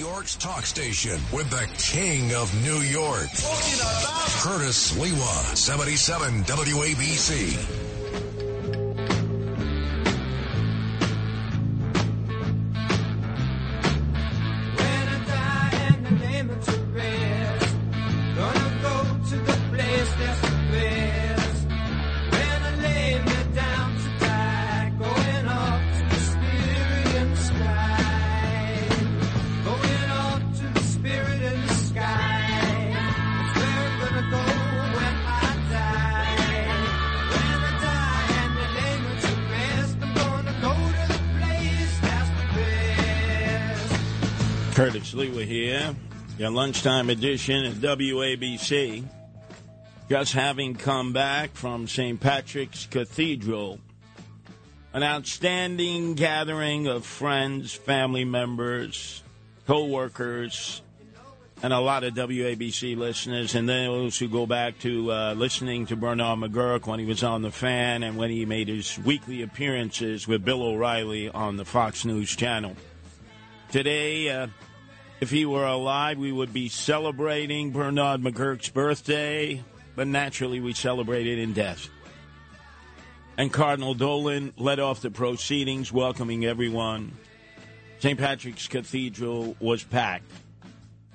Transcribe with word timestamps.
York's 0.00 0.34
talk 0.34 0.64
station 0.64 1.20
with 1.30 1.50
the 1.50 1.68
king 1.76 2.34
of 2.34 2.54
New 2.64 2.78
York. 2.78 3.28
Curtis 4.40 4.92
Sliwa, 4.92 5.54
77 5.54 6.42
WABC. 6.44 7.89
Lunchtime 46.50 47.10
edition 47.10 47.64
at 47.64 47.74
WABC. 47.74 49.04
Just 50.08 50.32
having 50.32 50.74
come 50.74 51.12
back 51.12 51.52
from 51.54 51.86
St. 51.86 52.18
Patrick's 52.20 52.86
Cathedral, 52.86 53.78
an 54.92 55.02
outstanding 55.02 56.14
gathering 56.14 56.88
of 56.88 57.06
friends, 57.06 57.72
family 57.72 58.24
members, 58.24 59.22
co 59.66 59.84
workers, 59.86 60.82
and 61.62 61.72
a 61.72 61.78
lot 61.78 62.04
of 62.04 62.14
WABC 62.14 62.96
listeners, 62.96 63.54
and 63.54 63.68
those 63.68 64.18
who 64.18 64.28
go 64.28 64.46
back 64.46 64.78
to 64.80 65.12
uh, 65.12 65.34
listening 65.34 65.86
to 65.86 65.96
Bernard 65.96 66.38
McGuirk 66.38 66.86
when 66.86 66.98
he 66.98 67.06
was 67.06 67.22
on 67.22 67.42
the 67.42 67.50
fan 67.50 68.02
and 68.02 68.16
when 68.16 68.30
he 68.30 68.44
made 68.44 68.68
his 68.68 68.98
weekly 68.98 69.42
appearances 69.42 70.26
with 70.26 70.44
Bill 70.44 70.62
O'Reilly 70.62 71.28
on 71.28 71.56
the 71.56 71.64
Fox 71.64 72.04
News 72.04 72.34
channel. 72.34 72.74
Today, 73.70 74.30
uh, 74.30 74.48
if 75.20 75.30
he 75.30 75.44
were 75.44 75.66
alive, 75.66 76.18
we 76.18 76.32
would 76.32 76.52
be 76.52 76.68
celebrating 76.68 77.70
Bernard 77.70 78.22
McGuirk's 78.22 78.70
birthday, 78.70 79.62
but 79.94 80.06
naturally 80.06 80.60
we 80.60 80.72
celebrated 80.72 81.38
in 81.38 81.52
death. 81.52 81.88
And 83.36 83.52
Cardinal 83.52 83.94
Dolan 83.94 84.52
led 84.56 84.80
off 84.80 85.02
the 85.02 85.10
proceedings, 85.10 85.92
welcoming 85.92 86.44
everyone. 86.44 87.12
St. 87.98 88.18
Patrick's 88.18 88.66
Cathedral 88.66 89.56
was 89.60 89.84
packed. 89.84 90.30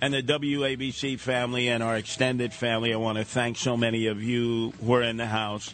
And 0.02 0.14
the 0.14 0.22
WABC 0.22 1.19
family 1.19 1.69
and 1.69 1.81
our 1.81 1.95
extended 1.95 2.53
family, 2.53 2.94
I 2.94 2.97
want 2.97 3.17
to 3.17 3.23
thank 3.23 3.58
so 3.58 3.75
many 3.75 4.08
of 4.08 4.22
you 4.22 4.72
who 4.84 4.94
are 4.94 5.02
in 5.02 5.17
the 5.17 5.25
house 5.25 5.73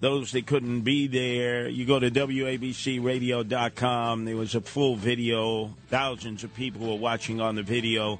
those 0.00 0.32
that 0.32 0.46
couldn't 0.46 0.80
be 0.80 1.06
there, 1.06 1.68
you 1.68 1.84
go 1.84 1.98
to 1.98 2.10
WABCRadio.com. 2.10 4.24
There 4.24 4.36
was 4.36 4.54
a 4.54 4.62
full 4.62 4.96
video. 4.96 5.74
Thousands 5.88 6.42
of 6.42 6.54
people 6.54 6.88
were 6.88 6.96
watching 6.96 7.40
on 7.40 7.54
the 7.54 7.62
video. 7.62 8.18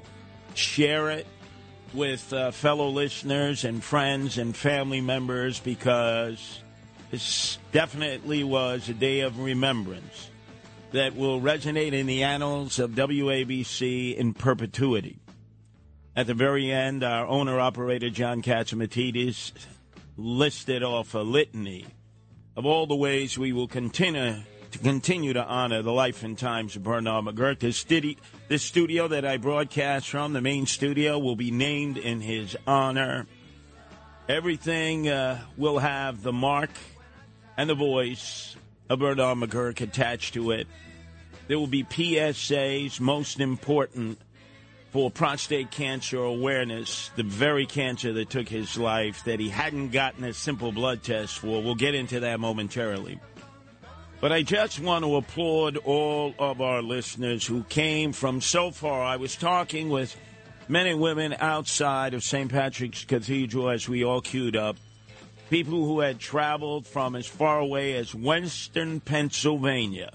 Share 0.53 1.09
it 1.09 1.25
with 1.93 2.31
uh, 2.33 2.51
fellow 2.51 2.89
listeners 2.89 3.65
and 3.65 3.83
friends 3.83 4.37
and 4.37 4.55
family 4.55 5.01
members 5.01 5.59
because 5.59 6.61
this 7.09 7.57
definitely 7.71 8.43
was 8.43 8.87
a 8.87 8.93
day 8.93 9.21
of 9.21 9.39
remembrance 9.39 10.29
that 10.91 11.15
will 11.15 11.41
resonate 11.41 11.93
in 11.93 12.05
the 12.05 12.23
annals 12.23 12.77
of 12.77 12.91
WABC 12.91 14.15
in 14.15 14.33
perpetuity. 14.33 15.17
At 16.15 16.27
the 16.27 16.33
very 16.33 16.71
end, 16.71 17.03
our 17.03 17.25
owner 17.25 17.59
operator, 17.59 18.09
John 18.09 18.41
Catsimatidis, 18.41 19.53
listed 20.17 20.83
off 20.83 21.13
a 21.13 21.19
litany 21.19 21.85
of 22.55 22.65
all 22.65 22.85
the 22.85 22.95
ways 22.95 23.37
we 23.37 23.53
will 23.53 23.67
continue 23.67 24.43
to 24.71 24.79
continue 24.79 25.33
to 25.33 25.43
honor 25.43 25.81
the 25.81 25.91
life 25.91 26.23
and 26.23 26.37
times 26.37 26.75
of 26.75 26.83
Bernard 26.83 27.25
McGuirk. 27.25 27.59
This, 27.59 27.77
studio, 27.77 28.15
this 28.47 28.63
studio 28.63 29.09
that 29.09 29.25
I 29.25 29.35
broadcast 29.35 30.09
from, 30.09 30.31
the 30.31 30.41
main 30.41 30.65
studio, 30.65 31.19
will 31.19 31.35
be 31.35 31.51
named 31.51 31.97
in 31.97 32.21
his 32.21 32.55
honor. 32.65 33.27
Everything 34.29 35.09
uh, 35.09 35.41
will 35.57 35.79
have 35.79 36.23
the 36.23 36.31
mark 36.31 36.69
and 37.57 37.69
the 37.69 37.75
voice 37.75 38.55
of 38.89 38.99
Bernard 38.99 39.37
McGuirk 39.39 39.81
attached 39.81 40.35
to 40.35 40.51
it. 40.51 40.67
There 41.47 41.59
will 41.59 41.67
be 41.67 41.83
PSAs, 41.83 43.01
most 43.01 43.41
important 43.41 44.19
for 44.91 45.09
prostate 45.09 45.71
cancer 45.71 46.17
awareness, 46.17 47.11
the 47.15 47.23
very 47.23 47.65
cancer 47.65 48.11
that 48.13 48.29
took 48.29 48.47
his 48.47 48.77
life 48.77 49.23
that 49.23 49.39
he 49.39 49.47
hadn't 49.47 49.89
gotten 49.89 50.25
a 50.25 50.33
simple 50.33 50.73
blood 50.73 51.01
test 51.01 51.39
for. 51.39 51.63
We'll 51.63 51.75
get 51.75 51.95
into 51.95 52.19
that 52.19 52.39
momentarily. 52.41 53.19
But 54.19 54.33
I 54.33 54.43
just 54.43 54.79
want 54.81 55.05
to 55.05 55.15
applaud 55.15 55.77
all 55.77 56.35
of 56.37 56.61
our 56.61 56.81
listeners 56.81 57.47
who 57.47 57.63
came 57.63 58.11
from 58.11 58.41
so 58.41 58.69
far. 58.69 59.01
I 59.01 59.15
was 59.15 59.35
talking 59.35 59.89
with 59.89 60.15
men 60.67 60.87
and 60.87 60.99
women 60.99 61.35
outside 61.39 62.13
of 62.13 62.21
St. 62.21 62.51
Patrick's 62.51 63.05
Cathedral 63.05 63.69
as 63.69 63.87
we 63.87 64.03
all 64.03 64.21
queued 64.21 64.57
up. 64.57 64.75
People 65.49 65.85
who 65.85 66.01
had 66.01 66.19
traveled 66.19 66.85
from 66.85 67.15
as 67.15 67.25
far 67.25 67.59
away 67.59 67.95
as 67.95 68.13
Western 68.13 68.99
Pennsylvania 68.99 70.11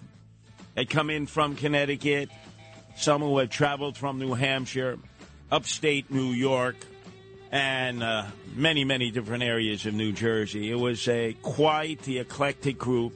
had 0.76 0.88
come 0.91 1.10
in 1.10 1.26
from 1.26 1.56
Connecticut, 1.56 2.31
some 2.97 3.21
who 3.23 3.39
had 3.39 3.51
traveled 3.51 3.97
from 3.97 4.19
New 4.19 4.34
Hampshire, 4.34 4.99
upstate 5.51 6.11
New 6.11 6.33
York, 6.33 6.77
and 7.53 8.03
uh, 8.03 8.27
many, 8.55 8.84
many 8.84 9.11
different 9.11 9.43
areas 9.43 9.87
of 9.87 9.95
New 9.95 10.12
Jersey. 10.12 10.71
It 10.71 10.79
was 10.79 11.07
a 11.09 11.34
quite 11.43 12.03
the 12.03 12.19
eclectic 12.19 12.79
group 12.79 13.12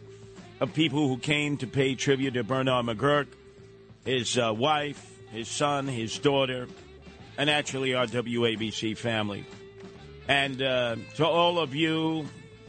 of 0.61 0.73
people 0.75 1.09
who 1.09 1.17
came 1.17 1.57
to 1.59 1.67
pay 1.67 1.95
tribute 1.95 2.35
to 2.35 2.45
Bernard 2.45 2.87
McGuirk, 2.87 3.27
his 4.05 4.39
uh, 4.39 4.53
wife, 4.55 5.19
his 5.33 5.49
son, 5.49 5.87
his 5.89 6.19
daughter, 6.19 6.69
and 7.39 7.49
actually 7.49 7.95
our 7.95 8.07
WABC 8.07 8.97
family. 8.97 9.45
And 10.29 10.63
uh, 10.63 10.97
to 11.17 11.27
all 11.27 11.59
of 11.59 11.75
you, 11.75 12.27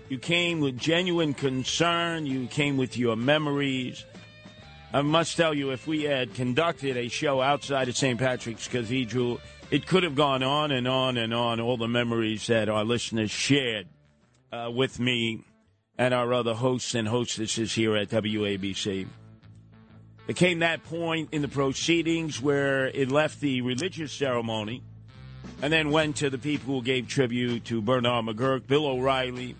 you 0.10 0.18
came 0.18 0.62
with 0.62 0.78
genuine 0.78 1.34
concern, 1.34 2.26
you 2.26 2.48
came 2.48 2.78
with 2.78 2.98
your 2.98 3.16
memories, 3.16 4.04
I 4.94 5.02
must 5.02 5.38
tell 5.38 5.54
you, 5.54 5.72
if 5.72 5.88
we 5.88 6.04
had 6.04 6.34
conducted 6.34 6.98
a 6.98 7.08
show 7.08 7.42
outside 7.42 7.88
of 7.88 7.96
St. 7.96 8.20
Patrick's 8.20 8.68
Cathedral, 8.68 9.40
it 9.70 9.88
could 9.88 10.04
have 10.04 10.16
gone 10.16 10.44
on 10.44 10.72
and 10.72 10.86
on 10.86 11.16
and 11.16 11.34
on, 11.34 11.62
all 11.62 11.78
the 11.78 11.88
memories 11.88 12.48
that 12.48 12.68
our 12.68 12.84
listeners 12.84 13.32
shared 13.32 13.88
uh, 14.52 14.70
with 14.74 15.00
me 15.00 15.46
and 15.98 16.14
our 16.14 16.34
other 16.34 16.54
hosts 16.54 16.94
and 16.94 17.08
hostesses 17.08 17.74
here 17.74 17.96
at 17.96 18.10
WABC. 18.10 19.08
It 20.28 20.36
came 20.36 20.60
that 20.60 20.84
point 20.84 21.30
in 21.32 21.42
the 21.42 21.48
proceedings 21.48 22.42
where 22.42 22.88
it 22.88 23.10
left 23.10 23.40
the 23.40 23.62
religious 23.62 24.12
ceremony 24.12 24.84
and 25.62 25.72
then 25.72 25.92
went 25.92 26.18
to 26.18 26.30
the 26.30 26.38
people 26.38 26.76
who 26.76 26.82
gave 26.82 27.08
tribute 27.08 27.64
to 27.66 27.82
Bernard 27.82 28.26
McGuirk, 28.26 28.68
Bill 28.68 28.86
O'Reilly, 28.88 29.56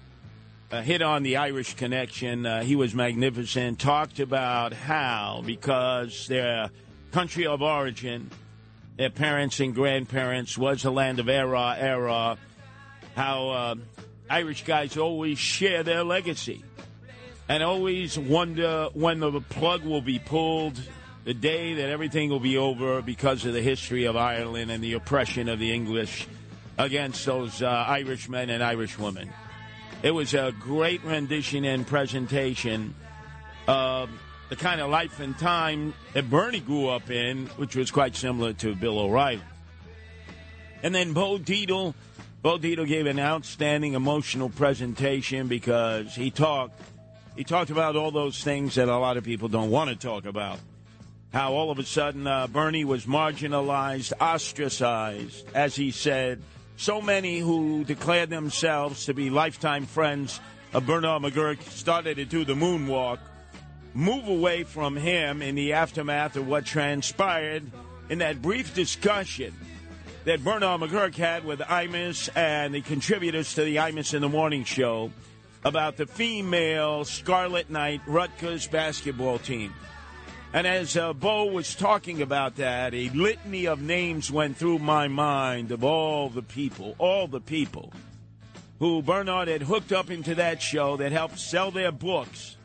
uh, 0.72 0.82
hit 0.82 1.02
on 1.02 1.24
the 1.24 1.38
Irish 1.38 1.76
connection. 1.76 2.46
Uh, 2.46 2.64
he 2.64 2.76
was 2.76 2.96
magnificent. 2.96 3.80
Talked 3.80 4.20
about 4.20 4.74
how, 4.74 5.44
because 5.46 6.28
their 6.28 6.70
country 7.12 7.46
of 7.46 7.62
origin, 7.62 8.32
their 8.96 9.10
parents 9.10 9.60
and 9.60 9.76
grandparents 9.76 10.58
was 10.58 10.86
a 10.86 10.92
land 10.92 11.20
of 11.20 11.28
era, 11.28 11.76
era, 11.78 12.38
how 13.16 13.50
uh, 13.50 13.76
Irish 14.30 14.64
guys 14.64 14.98
always 14.98 15.38
share 15.38 15.84
their 15.84 16.04
legacy 16.04 16.64
and 17.50 17.62
always 17.64 18.18
wonder 18.18 18.88
when 18.94 19.20
the 19.20 19.42
plug 19.42 19.84
will 19.84 20.02
be 20.02 20.20
pulled, 20.20 20.82
the 21.26 21.34
day 21.34 21.74
that 21.76 21.90
everything 21.90 22.30
will 22.30 22.40
be 22.40 22.58
over 22.58 23.02
because 23.02 23.46
of 23.46 23.54
the 23.54 23.62
history 23.62 24.06
of 24.06 24.16
Ireland 24.16 24.72
and 24.72 24.82
the 24.82 24.94
oppression 24.94 25.50
of 25.50 25.60
the 25.60 25.74
English 25.74 26.28
against 26.78 27.26
those 27.26 27.62
uh, 27.62 27.68
Irishmen 27.68 28.50
and 28.50 28.64
Irish 28.64 28.98
women. 28.98 29.30
It 30.04 30.12
was 30.12 30.34
a 30.34 30.52
great 30.60 31.04
rendition 31.04 31.64
and 31.64 31.86
presentation 31.86 32.96
of 33.68 34.10
the 34.50 34.56
kind 34.56 34.82
of 34.82 34.90
life 34.90 35.20
and 35.20 35.38
time 35.38 35.94
that 36.14 36.28
Bernie 36.28 36.60
grew 36.60 36.88
up 36.88 37.12
in, 37.12 37.46
which 37.58 37.76
was 37.76 37.92
quite 37.92 38.16
similar 38.16 38.54
to 38.54 38.74
Bill 38.74 38.98
O'Reilly. 38.98 39.44
And 40.82 40.96
then 40.96 41.14
Bo 41.14 41.38
Dietl, 41.38 41.94
Bo 42.42 42.58
Dietl 42.58 42.88
gave 42.88 43.06
an 43.06 43.20
outstanding 43.20 43.94
emotional 43.94 44.50
presentation 44.50 45.48
because 45.48 46.16
he 46.16 46.32
talked 46.32 46.82
he 47.36 47.44
talked 47.44 47.70
about 47.70 47.96
all 47.96 48.10
those 48.10 48.44
things 48.44 48.76
that 48.76 48.90
a 48.90 48.98
lot 48.98 49.18
of 49.18 49.24
people 49.24 49.50
don't 49.50 49.70
want 49.70 49.92
to 49.92 49.96
talk 49.96 50.26
about. 50.26 50.58
How 51.32 51.54
all 51.54 51.70
of 51.70 51.78
a 51.78 51.84
sudden 51.84 52.26
uh, 52.26 52.48
Bernie 52.48 52.84
was 52.86 53.06
marginalized, 53.06 54.14
ostracized, 54.20 55.48
as 55.54 55.76
he 55.76 55.92
said, 55.92 56.42
so 56.82 57.00
many 57.00 57.38
who 57.38 57.84
declared 57.84 58.32
themselves 58.32 59.06
to 59.06 59.14
be 59.14 59.30
lifetime 59.30 59.86
friends 59.86 60.40
of 60.74 60.84
Bernard 60.88 61.22
McGuirk 61.22 61.62
started 61.70 62.16
to 62.16 62.26
do 62.26 62.44
the 62.44 62.56
moonwalk, 62.56 63.20
move 63.94 64.28
away 64.28 64.64
from 64.64 64.96
him 64.96 65.44
in 65.44 65.54
the 65.54 65.74
aftermath 65.74 66.38
of 66.38 66.48
what 66.48 66.66
transpired 66.66 67.70
in 68.10 68.18
that 68.18 68.42
brief 68.42 68.74
discussion 68.74 69.54
that 70.26 70.44
Bernard 70.44 70.82
McGuirk 70.82 71.14
had 71.14 71.46
with 71.46 71.60
Imus 71.60 72.30
and 72.36 72.74
the 72.74 72.82
contributors 72.82 73.54
to 73.54 73.64
the 73.64 73.76
Imus 73.76 74.16
in 74.16 74.22
the 74.24 74.30
Morning 74.30 74.64
show 74.64 75.12
about 75.64 75.98
the 75.98 76.08
female 76.08 77.06
Scarlet 77.06 77.70
Knight 77.70 78.02
Rutgers 78.08 78.66
basketball 78.66 79.38
team. 79.38 79.72
And 80.54 80.68
as 80.68 80.98
uh, 80.98 81.14
Bo 81.14 81.46
was 81.46 81.76
talking 81.76 82.22
about 82.22 82.58
that, 82.58 82.94
a 82.94 83.10
litany 83.10 83.68
of 83.68 83.82
names 83.82 84.30
went 84.30 84.58
through 84.58 84.80
my 84.80 85.08
mind 85.08 85.72
of 85.72 85.84
all 85.84 86.30
the 86.30 86.42
people, 86.42 86.94
all 86.98 87.28
the 87.28 87.40
people 87.40 87.94
who 88.80 89.02
Bernard 89.02 89.48
had 89.48 89.62
hooked 89.62 89.94
up 89.94 90.10
into 90.10 90.36
that 90.36 90.62
show 90.62 90.98
that 90.98 91.14
helped 91.14 91.40
sell 91.40 91.72
their 91.72 91.92
books. 91.92 92.58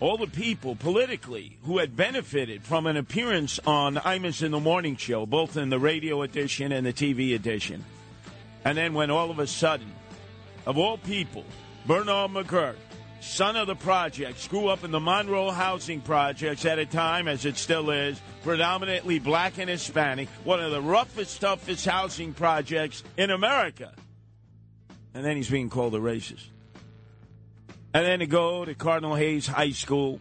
All 0.00 0.18
the 0.18 0.26
people 0.26 0.76
politically 0.76 1.56
who 1.62 1.78
had 1.78 1.96
benefited 1.96 2.62
from 2.62 2.86
an 2.86 2.98
appearance 2.98 3.58
on 3.64 3.94
Imus 3.94 4.42
in 4.42 4.50
the 4.50 4.60
Morning 4.60 4.96
Show, 4.96 5.24
both 5.24 5.56
in 5.56 5.70
the 5.70 5.78
radio 5.78 6.22
edition 6.22 6.72
and 6.72 6.84
the 6.84 6.92
TV 6.92 7.34
edition. 7.34 7.84
And 8.66 8.76
then 8.76 8.92
when 8.92 9.10
all 9.10 9.30
of 9.30 9.38
a 9.38 9.46
sudden, 9.46 9.90
of 10.66 10.76
all 10.76 10.98
people, 10.98 11.44
Bernard 11.86 12.32
McGuirk 12.32 12.76
son 13.24 13.56
of 13.56 13.66
the 13.66 13.74
projects, 13.74 14.46
grew 14.48 14.68
up 14.68 14.84
in 14.84 14.90
the 14.90 15.00
Monroe 15.00 15.50
housing 15.50 16.00
projects 16.00 16.64
at 16.64 16.78
a 16.78 16.86
time, 16.86 17.26
as 17.26 17.44
it 17.44 17.56
still 17.56 17.90
is, 17.90 18.20
predominantly 18.42 19.18
black 19.18 19.58
and 19.58 19.68
Hispanic, 19.68 20.28
one 20.44 20.60
of 20.60 20.70
the 20.70 20.80
roughest, 20.80 21.40
toughest 21.40 21.86
housing 21.86 22.32
projects 22.32 23.02
in 23.16 23.30
America. 23.30 23.92
And 25.14 25.24
then 25.24 25.36
he's 25.36 25.50
being 25.50 25.70
called 25.70 25.94
a 25.94 25.98
racist. 25.98 26.44
And 27.94 28.04
then 28.04 28.18
to 28.18 28.26
go 28.26 28.64
to 28.64 28.74
Cardinal 28.74 29.14
Hayes 29.14 29.46
High 29.46 29.70
School. 29.70 30.20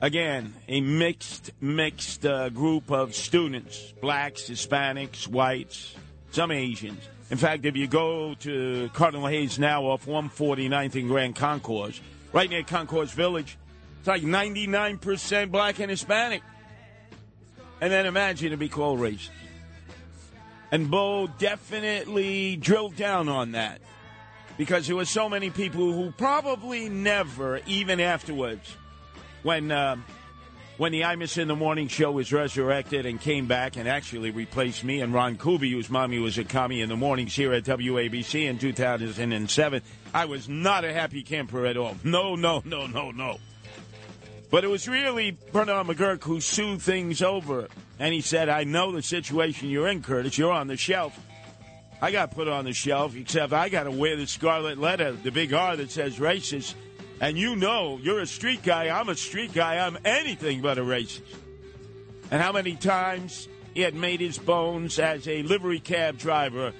Again, 0.00 0.54
a 0.68 0.80
mixed, 0.80 1.50
mixed 1.60 2.24
uh, 2.24 2.50
group 2.50 2.90
of 2.90 3.14
students 3.14 3.92
blacks, 4.00 4.42
Hispanics, 4.48 5.26
whites, 5.26 5.94
some 6.30 6.50
Asians. 6.52 7.02
In 7.30 7.36
fact, 7.36 7.66
if 7.66 7.76
you 7.76 7.86
go 7.86 8.34
to 8.40 8.90
Cardinal 8.94 9.26
Hayes 9.26 9.58
now 9.58 9.84
off 9.84 10.06
149th 10.06 10.94
and 10.94 11.08
Grand 11.08 11.36
Concourse, 11.36 12.00
right 12.32 12.48
near 12.48 12.62
Concourse 12.62 13.10
Village, 13.12 13.58
it's 13.98 14.08
like 14.08 14.22
99% 14.22 15.50
black 15.50 15.78
and 15.78 15.90
Hispanic. 15.90 16.42
And 17.80 17.92
then 17.92 18.06
imagine 18.06 18.50
to 18.50 18.56
be 18.56 18.68
called 18.68 18.98
racist. 18.98 19.30
And 20.70 20.90
Bo 20.90 21.28
definitely 21.38 22.56
drilled 22.56 22.96
down 22.96 23.28
on 23.28 23.52
that 23.52 23.80
because 24.56 24.86
there 24.86 24.96
were 24.96 25.04
so 25.04 25.28
many 25.28 25.50
people 25.50 25.92
who 25.92 26.10
probably 26.12 26.88
never, 26.88 27.60
even 27.66 28.00
afterwards, 28.00 28.76
when 29.42 29.70
uh, 29.70 29.96
when 30.78 30.92
the 30.92 31.02
Imus 31.02 31.36
in 31.36 31.48
the 31.48 31.56
Morning 31.56 31.88
show 31.88 32.12
was 32.12 32.32
resurrected 32.32 33.04
and 33.04 33.20
came 33.20 33.46
back 33.46 33.76
and 33.76 33.88
actually 33.88 34.30
replaced 34.30 34.84
me 34.84 35.00
and 35.00 35.12
Ron 35.12 35.36
Kuby, 35.36 35.72
whose 35.72 35.90
mommy 35.90 36.20
was 36.20 36.38
a 36.38 36.44
commie 36.44 36.80
in 36.80 36.88
the 36.88 36.96
mornings 36.96 37.34
here 37.34 37.52
at 37.52 37.64
WABC 37.64 38.44
in 38.48 38.58
2007, 38.58 39.82
I 40.14 40.24
was 40.24 40.48
not 40.48 40.84
a 40.84 40.92
happy 40.92 41.24
camper 41.24 41.66
at 41.66 41.76
all. 41.76 41.96
No, 42.04 42.36
no, 42.36 42.62
no, 42.64 42.86
no, 42.86 43.10
no. 43.10 43.38
But 44.52 44.62
it 44.62 44.68
was 44.68 44.88
really 44.88 45.36
Bernard 45.52 45.88
McGuirk 45.88 46.22
who 46.22 46.40
sued 46.40 46.80
things 46.80 47.22
over. 47.22 47.66
And 47.98 48.14
he 48.14 48.20
said, 48.20 48.48
I 48.48 48.62
know 48.62 48.92
the 48.92 49.02
situation 49.02 49.70
you're 49.70 49.88
in, 49.88 50.00
Curtis. 50.00 50.38
You're 50.38 50.52
on 50.52 50.68
the 50.68 50.76
shelf. 50.76 51.18
I 52.00 52.12
got 52.12 52.30
put 52.30 52.46
on 52.46 52.64
the 52.64 52.72
shelf, 52.72 53.16
except 53.16 53.52
I 53.52 53.68
got 53.68 53.82
to 53.82 53.90
wear 53.90 54.14
the 54.14 54.28
scarlet 54.28 54.78
letter, 54.78 55.10
the 55.10 55.32
big 55.32 55.52
R 55.52 55.76
that 55.76 55.90
says 55.90 56.20
racist 56.20 56.74
and 57.20 57.36
you 57.36 57.56
know 57.56 57.98
you're 58.02 58.20
a 58.20 58.26
street 58.26 58.62
guy, 58.62 58.88
I'm 58.88 59.08
a 59.08 59.14
street 59.14 59.52
guy, 59.52 59.78
I'm 59.78 59.98
anything 60.04 60.60
but 60.60 60.78
a 60.78 60.82
racist. 60.82 61.22
And 62.30 62.42
how 62.42 62.52
many 62.52 62.76
times 62.76 63.48
he 63.74 63.80
had 63.80 63.94
made 63.94 64.20
his 64.20 64.38
bones 64.38 64.98
as 64.98 65.26
a 65.28 65.42
livery 65.42 65.80
cab 65.80 66.18
driver 66.18 66.72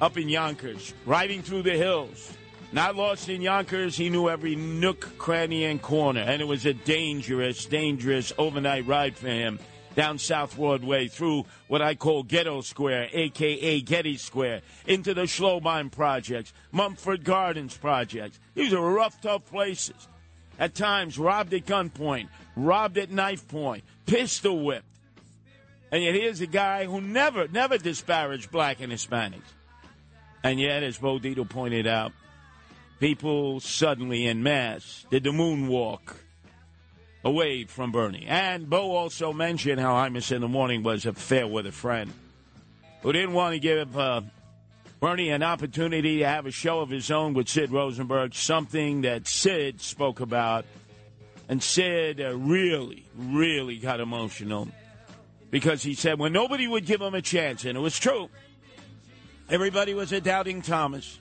up 0.00 0.18
in 0.18 0.28
Yonkers, 0.28 0.92
riding 1.06 1.42
through 1.42 1.62
the 1.62 1.76
hills. 1.76 2.32
Not 2.72 2.96
lost 2.96 3.28
in 3.28 3.42
Yonkers, 3.42 3.96
he 3.96 4.08
knew 4.08 4.28
every 4.28 4.56
nook, 4.56 5.08
cranny, 5.18 5.64
and 5.64 5.80
corner. 5.80 6.20
And 6.20 6.40
it 6.40 6.46
was 6.46 6.66
a 6.66 6.72
dangerous, 6.72 7.66
dangerous 7.66 8.32
overnight 8.38 8.86
ride 8.86 9.16
for 9.16 9.28
him 9.28 9.58
down 9.94 10.18
South 10.18 10.56
Broadway 10.56 11.08
through 11.08 11.44
what 11.68 11.82
I 11.82 11.94
call 11.94 12.22
Ghetto 12.22 12.60
Square, 12.60 13.08
a.k.a. 13.12 13.80
Getty 13.80 14.16
Square, 14.16 14.62
into 14.86 15.14
the 15.14 15.22
Schlobohm 15.22 15.90
projects, 15.90 16.52
Mulford 16.70 17.24
Gardens 17.24 17.76
projects. 17.76 18.38
These 18.54 18.72
are 18.72 18.80
rough, 18.80 19.20
tough 19.20 19.46
places. 19.46 20.08
At 20.58 20.74
times, 20.74 21.18
robbed 21.18 21.54
at 21.54 21.66
gunpoint, 21.66 22.28
robbed 22.56 22.98
at 22.98 23.10
knife 23.10 23.48
point, 23.48 23.84
pistol 24.06 24.64
whipped. 24.64 24.86
And 25.90 26.02
yet 26.02 26.14
here's 26.14 26.40
a 26.40 26.46
guy 26.46 26.86
who 26.86 27.00
never, 27.00 27.48
never 27.48 27.78
disparaged 27.78 28.50
black 28.50 28.80
and 28.80 28.92
Hispanics. 28.92 29.42
And 30.42 30.58
yet, 30.58 30.82
as 30.82 30.98
Bo 30.98 31.18
Dietl 31.18 31.48
pointed 31.48 31.86
out, 31.86 32.12
people 32.98 33.60
suddenly 33.60 34.26
in 34.26 34.42
mass 34.42 35.06
did 35.10 35.24
the 35.24 35.30
moonwalk 35.30 36.16
away 37.24 37.64
from 37.64 37.92
Bernie. 37.92 38.26
And 38.26 38.68
Bo 38.68 38.96
also 38.96 39.32
mentioned 39.32 39.80
how 39.80 39.94
Imus 39.94 40.32
in 40.32 40.40
the 40.40 40.48
morning 40.48 40.82
was 40.82 41.06
a 41.06 41.12
fair 41.12 41.46
a 41.46 41.72
friend 41.72 42.12
who 43.02 43.12
didn't 43.12 43.32
want 43.32 43.54
to 43.54 43.58
give 43.58 43.96
uh, 43.98 44.22
Bernie 45.00 45.30
an 45.30 45.42
opportunity 45.42 46.18
to 46.18 46.26
have 46.26 46.46
a 46.46 46.50
show 46.50 46.80
of 46.80 46.90
his 46.90 47.10
own 47.10 47.34
with 47.34 47.48
Sid 47.48 47.70
Rosenberg, 47.70 48.34
something 48.34 49.02
that 49.02 49.26
Sid 49.26 49.80
spoke 49.80 50.20
about. 50.20 50.64
And 51.48 51.62
Sid 51.62 52.20
uh, 52.20 52.36
really, 52.36 53.04
really 53.16 53.78
got 53.78 54.00
emotional 54.00 54.68
because 55.50 55.82
he 55.82 55.94
said 55.94 56.18
when 56.18 56.32
nobody 56.32 56.66
would 56.66 56.86
give 56.86 57.00
him 57.00 57.14
a 57.14 57.22
chance, 57.22 57.64
and 57.64 57.76
it 57.76 57.80
was 57.80 57.98
true, 57.98 58.30
everybody 59.50 59.92
was 59.92 60.12
a 60.12 60.20
doubting 60.20 60.62
Thomas. 60.62 61.18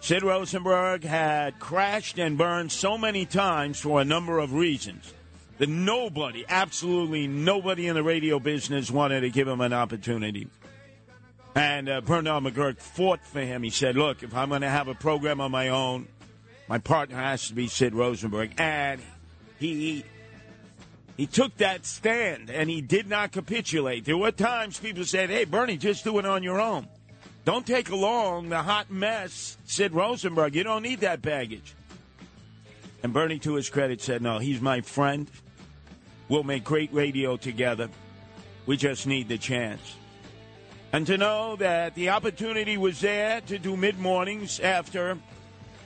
Sid 0.00 0.22
Rosenberg 0.22 1.04
had 1.04 1.58
crashed 1.58 2.18
and 2.18 2.38
burned 2.38 2.72
so 2.72 2.96
many 2.96 3.26
times 3.26 3.78
for 3.78 4.00
a 4.00 4.04
number 4.04 4.38
of 4.38 4.54
reasons 4.54 5.12
that 5.58 5.68
nobody, 5.68 6.42
absolutely 6.48 7.26
nobody 7.26 7.86
in 7.86 7.94
the 7.94 8.02
radio 8.02 8.38
business 8.38 8.90
wanted 8.90 9.20
to 9.20 9.30
give 9.30 9.46
him 9.46 9.60
an 9.60 9.74
opportunity. 9.74 10.48
And 11.54 11.88
uh, 11.88 12.00
Bernard 12.00 12.44
McGuirk 12.44 12.78
fought 12.78 13.20
for 13.26 13.40
him. 13.40 13.62
He 13.62 13.68
said, 13.68 13.94
Look, 13.94 14.22
if 14.22 14.34
I'm 14.34 14.48
going 14.48 14.62
to 14.62 14.70
have 14.70 14.88
a 14.88 14.94
program 14.94 15.38
on 15.40 15.50
my 15.50 15.68
own, 15.68 16.08
my 16.66 16.78
partner 16.78 17.16
has 17.16 17.48
to 17.48 17.54
be 17.54 17.68
Sid 17.68 17.94
Rosenberg. 17.94 18.52
And 18.56 19.02
he, 19.58 20.02
he 21.18 21.26
took 21.26 21.54
that 21.58 21.84
stand 21.84 22.48
and 22.48 22.70
he 22.70 22.80
did 22.80 23.06
not 23.06 23.32
capitulate. 23.32 24.06
There 24.06 24.16
were 24.16 24.30
times 24.30 24.78
people 24.78 25.04
said, 25.04 25.28
Hey, 25.28 25.44
Bernie, 25.44 25.76
just 25.76 26.04
do 26.04 26.18
it 26.18 26.24
on 26.24 26.42
your 26.42 26.58
own. 26.58 26.88
Don't 27.44 27.66
take 27.66 27.90
along 27.90 28.50
the 28.50 28.62
hot 28.62 28.90
mess, 28.90 29.56
Sid 29.64 29.92
Rosenberg. 29.92 30.54
You 30.54 30.62
don't 30.62 30.82
need 30.82 31.00
that 31.00 31.22
baggage. 31.22 31.74
And 33.02 33.12
Bernie, 33.12 33.38
to 33.40 33.54
his 33.54 33.70
credit, 33.70 34.00
said, 34.00 34.20
No, 34.20 34.38
he's 34.38 34.60
my 34.60 34.82
friend. 34.82 35.30
We'll 36.28 36.44
make 36.44 36.64
great 36.64 36.92
radio 36.92 37.36
together. 37.36 37.88
We 38.66 38.76
just 38.76 39.06
need 39.06 39.28
the 39.28 39.38
chance. 39.38 39.96
And 40.92 41.06
to 41.06 41.16
know 41.16 41.56
that 41.56 41.94
the 41.94 42.10
opportunity 42.10 42.76
was 42.76 43.00
there 43.00 43.40
to 43.42 43.58
do 43.58 43.76
mid 43.76 43.98
mornings 43.98 44.60
after 44.60 45.18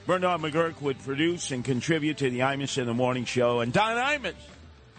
Bernard 0.05 0.41
McGuirk 0.41 0.81
would 0.81 0.99
produce 0.99 1.51
and 1.51 1.63
contribute 1.63 2.17
to 2.17 2.29
the 2.29 2.39
Imus 2.39 2.77
in 2.77 2.85
the 2.85 2.93
Morning 2.93 3.25
Show. 3.25 3.61
And 3.61 3.71
Don 3.71 3.97
Imus, 3.97 4.35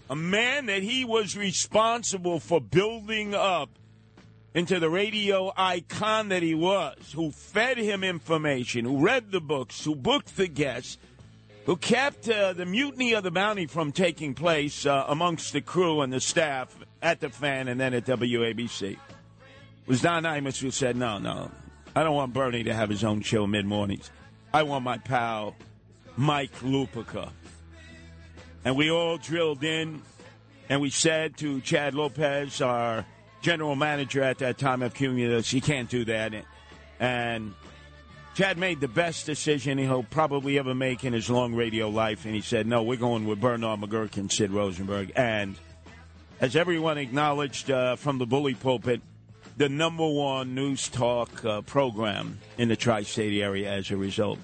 a 0.08 0.16
man 0.16 0.66
that 0.66 0.82
he 0.82 1.04
was 1.04 1.36
responsible 1.36 2.40
for 2.40 2.60
building 2.60 3.34
up 3.34 3.68
into 4.56 4.80
the 4.80 4.88
radio 4.88 5.52
icon 5.54 6.30
that 6.30 6.42
he 6.42 6.54
was, 6.54 7.12
who 7.14 7.30
fed 7.30 7.76
him 7.76 8.02
information, 8.02 8.86
who 8.86 8.96
read 8.96 9.30
the 9.30 9.40
books, 9.40 9.84
who 9.84 9.94
booked 9.94 10.34
the 10.38 10.48
guests, 10.48 10.96
who 11.66 11.76
kept 11.76 12.26
uh, 12.30 12.54
the 12.54 12.64
mutiny 12.64 13.12
of 13.12 13.22
the 13.22 13.30
bounty 13.30 13.66
from 13.66 13.92
taking 13.92 14.32
place 14.32 14.86
uh, 14.86 15.04
amongst 15.08 15.52
the 15.52 15.60
crew 15.60 16.00
and 16.00 16.10
the 16.10 16.20
staff 16.20 16.74
at 17.02 17.20
the 17.20 17.28
fan 17.28 17.68
and 17.68 17.78
then 17.78 17.92
at 17.92 18.06
WABC. 18.06 18.92
It 18.92 18.98
was 19.86 20.00
Don 20.00 20.22
Imus 20.22 20.58
who 20.58 20.70
said, 20.70 20.96
no, 20.96 21.18
no, 21.18 21.50
I 21.94 22.02
don't 22.02 22.14
want 22.14 22.32
Bernie 22.32 22.64
to 22.64 22.72
have 22.72 22.88
his 22.88 23.04
own 23.04 23.20
show 23.20 23.46
mid-mornings. 23.46 24.10
I 24.54 24.62
want 24.62 24.84
my 24.84 24.96
pal, 24.96 25.54
Mike 26.16 26.58
Lupica. 26.60 27.28
And 28.64 28.74
we 28.74 28.90
all 28.90 29.18
drilled 29.18 29.62
in, 29.62 30.00
and 30.70 30.80
we 30.80 30.88
said 30.88 31.36
to 31.38 31.60
Chad 31.60 31.94
Lopez, 31.94 32.62
our 32.62 33.04
general 33.46 33.76
manager 33.76 34.24
at 34.24 34.38
that 34.38 34.58
time 34.58 34.82
of 34.82 34.92
Cumulus. 34.92 35.48
He 35.48 35.60
can't 35.60 35.88
do 35.88 36.04
that. 36.06 36.34
And 36.98 37.54
Chad 38.34 38.58
made 38.58 38.80
the 38.80 38.88
best 38.88 39.24
decision 39.24 39.78
he'll 39.78 40.02
probably 40.02 40.58
ever 40.58 40.74
make 40.74 41.04
in 41.04 41.12
his 41.12 41.30
long 41.30 41.54
radio 41.54 41.88
life. 41.88 42.24
And 42.24 42.34
he 42.34 42.40
said, 42.40 42.66
no, 42.66 42.82
we're 42.82 42.96
going 42.96 43.24
with 43.24 43.40
Bernard 43.40 43.82
McGuirk 43.82 44.16
and 44.16 44.32
Sid 44.32 44.50
Rosenberg. 44.50 45.12
And 45.14 45.54
as 46.40 46.56
everyone 46.56 46.98
acknowledged 46.98 47.70
uh, 47.70 47.94
from 47.94 48.18
the 48.18 48.26
bully 48.26 48.54
pulpit, 48.54 49.00
the 49.56 49.68
number 49.68 50.08
one 50.08 50.56
news 50.56 50.88
talk 50.88 51.44
uh, 51.44 51.60
program 51.60 52.40
in 52.58 52.66
the 52.68 52.74
tri 52.74 53.04
state 53.04 53.40
area 53.40 53.70
as 53.70 53.92
a 53.92 53.96
result. 53.96 54.40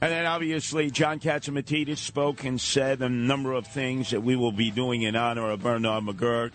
And 0.00 0.10
then 0.10 0.24
obviously, 0.24 0.90
John 0.90 1.20
Catsimatidis 1.20 1.98
spoke 1.98 2.42
and 2.42 2.58
said 2.58 3.02
a 3.02 3.10
number 3.10 3.52
of 3.52 3.66
things 3.66 4.12
that 4.12 4.22
we 4.22 4.34
will 4.34 4.50
be 4.50 4.70
doing 4.70 5.02
in 5.02 5.14
honor 5.14 5.50
of 5.50 5.62
Bernard 5.62 6.04
McGuirk 6.04 6.52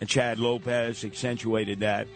And 0.00 0.08
Chad 0.08 0.38
Lopez 0.38 1.04
accentuated 1.04 1.80
that. 1.80 2.06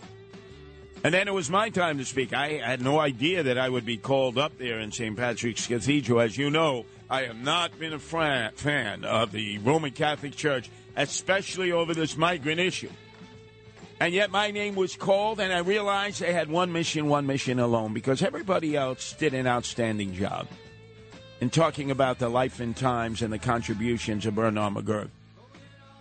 And 1.05 1.13
then 1.13 1.27
it 1.27 1.35
was 1.35 1.51
my 1.51 1.69
time 1.69 1.99
to 1.99 2.05
speak. 2.05 2.33
I 2.33 2.59
had 2.65 2.81
no 2.81 3.01
idea 3.01 3.43
that 3.43 3.59
I 3.59 3.69
would 3.69 3.85
be 3.85 3.97
called 3.97 4.39
up 4.39 4.57
there 4.59 4.79
in 4.79 4.93
St. 4.93 5.17
Patrick's 5.17 5.67
Cathedral. 5.67 6.21
As 6.21 6.39
you 6.39 6.49
know, 6.49 6.87
I 7.11 7.23
have 7.23 7.43
not 7.43 7.77
been 7.79 7.93
a 7.93 7.99
fan 7.99 9.05
of 9.05 9.33
the 9.33 9.59
Roman 9.59 9.91
Catholic 9.91 10.37
Church, 10.37 10.71
especially 10.97 11.73
over 11.73 11.93
this 11.93 12.17
migrant 12.17 12.61
issue. 12.61 12.91
And 13.99 14.15
yet 14.15 14.31
my 14.31 14.53
name 14.53 14.77
was 14.77 14.97
called, 14.97 15.41
and 15.41 15.53
I 15.53 15.59
realized 15.59 16.21
they 16.21 16.33
had 16.33 16.49
one 16.49 16.73
mission, 16.73 17.09
one 17.09 17.27
mission 17.27 17.59
alone, 17.59 17.95
because 17.95 18.23
everybody 18.23 18.77
else 18.77 19.13
did 19.15 19.35
an 19.35 19.47
outstanding 19.47 20.15
job 20.15 20.47
in 21.41 21.51
talking 21.51 21.91
about 21.91 22.21
the 22.21 22.29
life 22.29 22.61
and 22.61 22.77
times 22.77 23.23
and 23.23 23.33
the 23.33 23.39
contributions 23.39 24.25
of 24.25 24.37
Bernard 24.37 24.75
McGuirk. 24.75 25.09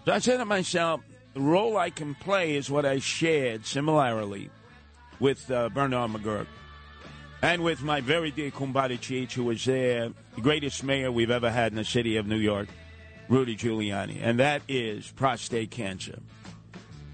So 0.06 0.14
I 0.14 0.20
said 0.20 0.38
to 0.38 0.46
myself, 0.46 1.02
the 1.34 1.42
role 1.42 1.78
I 1.78 1.90
can 1.90 2.16
play 2.16 2.56
is 2.56 2.70
what 2.70 2.86
I 2.86 3.00
shared 3.00 3.66
similarly 3.66 4.50
with 5.20 5.50
uh, 5.52 5.70
Bernard 5.70 6.12
McGuirk 6.12 6.48
and 7.42 7.64
with 7.64 7.82
my 7.82 8.02
very 8.02 8.32
dear 8.32 8.52
Kumbadi 8.52 9.00
Cheech, 9.00 9.32
who 9.34 9.46
was 9.46 9.66
there, 9.66 10.10
the 10.36 10.42
greatest 10.42 10.84
mayor 10.84 11.12
we've 11.12 11.32
ever 11.32 11.50
had 11.50 11.72
in 11.72 11.76
the 11.76 11.84
city 11.84 12.18
of 12.18 12.28
New 12.28 12.38
York, 12.38 12.68
Rudy 13.30 13.56
Giuliani, 13.56 14.20
and 14.22 14.40
that 14.40 14.62
is 14.68 15.10
prostate 15.12 15.72
cancer. 15.72 16.20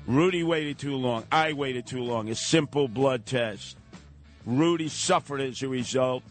Rudy 0.05 0.43
waited 0.43 0.79
too 0.79 0.95
long. 0.95 1.25
I 1.31 1.53
waited 1.53 1.85
too 1.85 2.01
long. 2.01 2.29
A 2.29 2.35
simple 2.35 2.87
blood 2.87 3.25
test. 3.25 3.77
Rudy 4.45 4.87
suffered 4.87 5.41
as 5.41 5.61
a 5.61 5.67
result. 5.67 6.23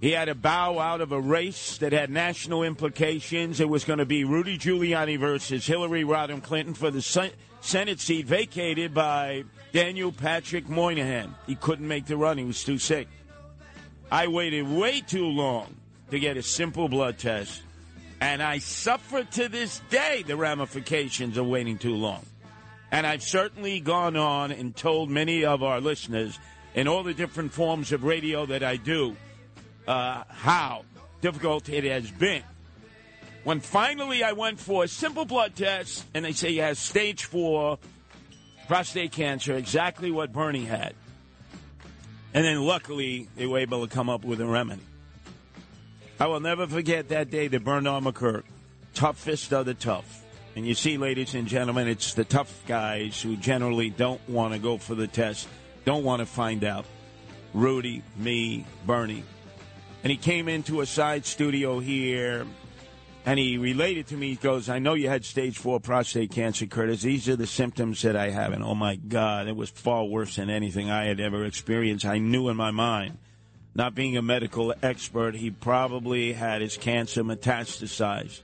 He 0.00 0.10
had 0.10 0.26
to 0.26 0.34
bow 0.34 0.78
out 0.78 1.00
of 1.00 1.12
a 1.12 1.20
race 1.20 1.78
that 1.78 1.92
had 1.92 2.10
national 2.10 2.62
implications. 2.62 3.60
It 3.60 3.68
was 3.68 3.84
going 3.84 3.98
to 3.98 4.04
be 4.04 4.24
Rudy 4.24 4.58
Giuliani 4.58 5.18
versus 5.18 5.66
Hillary 5.66 6.04
Rodham 6.04 6.42
Clinton 6.42 6.74
for 6.74 6.90
the 6.90 7.00
Senate 7.00 8.00
seat 8.00 8.26
vacated 8.26 8.92
by 8.92 9.44
Daniel 9.72 10.12
Patrick 10.12 10.68
Moynihan. 10.68 11.34
He 11.46 11.54
couldn't 11.54 11.88
make 11.88 12.06
the 12.06 12.16
run, 12.16 12.36
he 12.36 12.44
was 12.44 12.62
too 12.62 12.78
sick. 12.78 13.08
I 14.10 14.28
waited 14.28 14.68
way 14.68 15.00
too 15.00 15.26
long 15.26 15.74
to 16.10 16.18
get 16.20 16.36
a 16.36 16.42
simple 16.42 16.88
blood 16.88 17.18
test, 17.18 17.62
and 18.20 18.42
I 18.42 18.58
suffer 18.58 19.24
to 19.24 19.48
this 19.48 19.80
day 19.90 20.22
the 20.24 20.36
ramifications 20.36 21.38
of 21.38 21.46
waiting 21.46 21.78
too 21.78 21.96
long. 21.96 22.24
And 22.92 23.06
I've 23.06 23.22
certainly 23.22 23.80
gone 23.80 24.16
on 24.16 24.52
and 24.52 24.76
told 24.76 25.10
many 25.10 25.44
of 25.44 25.62
our 25.62 25.80
listeners 25.80 26.38
in 26.74 26.86
all 26.86 27.02
the 27.02 27.14
different 27.14 27.52
forms 27.52 27.90
of 27.90 28.04
radio 28.04 28.46
that 28.46 28.62
I 28.62 28.76
do 28.76 29.16
uh, 29.86 30.24
how 30.28 30.84
difficult 31.20 31.68
it 31.68 31.84
has 31.84 32.10
been. 32.10 32.42
When 33.44 33.60
finally 33.60 34.24
I 34.24 34.32
went 34.32 34.58
for 34.58 34.84
a 34.84 34.88
simple 34.88 35.24
blood 35.24 35.54
test 35.54 36.04
and 36.14 36.24
they 36.24 36.32
say 36.32 36.50
he 36.50 36.58
has 36.58 36.78
stage 36.78 37.24
four 37.24 37.78
prostate 38.66 39.12
cancer, 39.12 39.54
exactly 39.54 40.10
what 40.10 40.32
Bernie 40.32 40.64
had. 40.64 40.94
And 42.34 42.44
then 42.44 42.64
luckily 42.64 43.28
they 43.36 43.46
were 43.46 43.58
able 43.58 43.86
to 43.86 43.94
come 43.94 44.10
up 44.10 44.24
with 44.24 44.40
a 44.40 44.46
remedy. 44.46 44.82
I 46.18 46.26
will 46.26 46.40
never 46.40 46.66
forget 46.66 47.10
that 47.10 47.30
day 47.30 47.46
that 47.48 47.62
Bernard 47.62 48.04
McGuirk, 48.04 48.44
toughest 48.94 49.52
of 49.52 49.66
the 49.66 49.74
tough. 49.74 50.24
And 50.56 50.66
you 50.66 50.74
see, 50.74 50.96
ladies 50.96 51.34
and 51.34 51.46
gentlemen, 51.46 51.86
it's 51.86 52.14
the 52.14 52.24
tough 52.24 52.62
guys 52.66 53.20
who 53.20 53.36
generally 53.36 53.90
don't 53.90 54.26
want 54.28 54.54
to 54.54 54.58
go 54.58 54.78
for 54.78 54.94
the 54.94 55.06
test, 55.06 55.46
don't 55.84 56.02
want 56.02 56.20
to 56.20 56.26
find 56.26 56.64
out. 56.64 56.86
Rudy, 57.52 58.02
me, 58.16 58.64
Bernie, 58.86 59.22
and 60.06 60.12
he 60.12 60.16
came 60.16 60.46
into 60.46 60.82
a 60.82 60.86
side 60.86 61.26
studio 61.26 61.80
here 61.80 62.46
and 63.24 63.40
he 63.40 63.58
related 63.58 64.06
to 64.06 64.16
me. 64.16 64.28
He 64.28 64.34
goes, 64.36 64.68
I 64.68 64.78
know 64.78 64.94
you 64.94 65.08
had 65.08 65.24
stage 65.24 65.58
four 65.58 65.80
prostate 65.80 66.30
cancer, 66.30 66.66
Curtis. 66.66 67.02
These 67.02 67.28
are 67.28 67.34
the 67.34 67.44
symptoms 67.44 68.02
that 68.02 68.14
I 68.14 68.30
have. 68.30 68.52
And 68.52 68.62
oh 68.62 68.76
my 68.76 68.94
God, 68.94 69.48
it 69.48 69.56
was 69.56 69.68
far 69.68 70.04
worse 70.04 70.36
than 70.36 70.48
anything 70.48 70.92
I 70.92 71.06
had 71.06 71.18
ever 71.18 71.44
experienced. 71.44 72.04
I 72.04 72.18
knew 72.18 72.48
in 72.50 72.56
my 72.56 72.70
mind, 72.70 73.18
not 73.74 73.96
being 73.96 74.16
a 74.16 74.22
medical 74.22 74.72
expert, 74.80 75.34
he 75.34 75.50
probably 75.50 76.34
had 76.34 76.60
his 76.60 76.76
cancer 76.76 77.24
metastasized. 77.24 78.42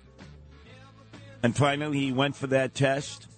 And 1.45 1.57
finally, 1.57 2.01
he 2.01 2.11
went 2.11 2.35
for 2.35 2.49
that 2.49 2.75
test, 2.75 3.29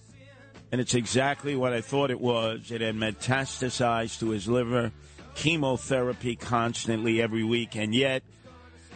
and 0.71 0.81
it's 0.81 0.95
exactly 0.95 1.55
what 1.55 1.73
I 1.73 1.81
thought 1.81 2.09
it 2.09 2.19
was. 2.19 2.71
It 2.71 2.81
had 2.81 2.95
metastasized 2.95 4.17
to 4.21 4.29
his 4.29 4.47
liver 4.47 4.91
chemotherapy 5.35 6.35
constantly 6.35 7.21
every 7.21 7.43
week, 7.43 7.75
and 7.75 7.93
yet 7.93 8.23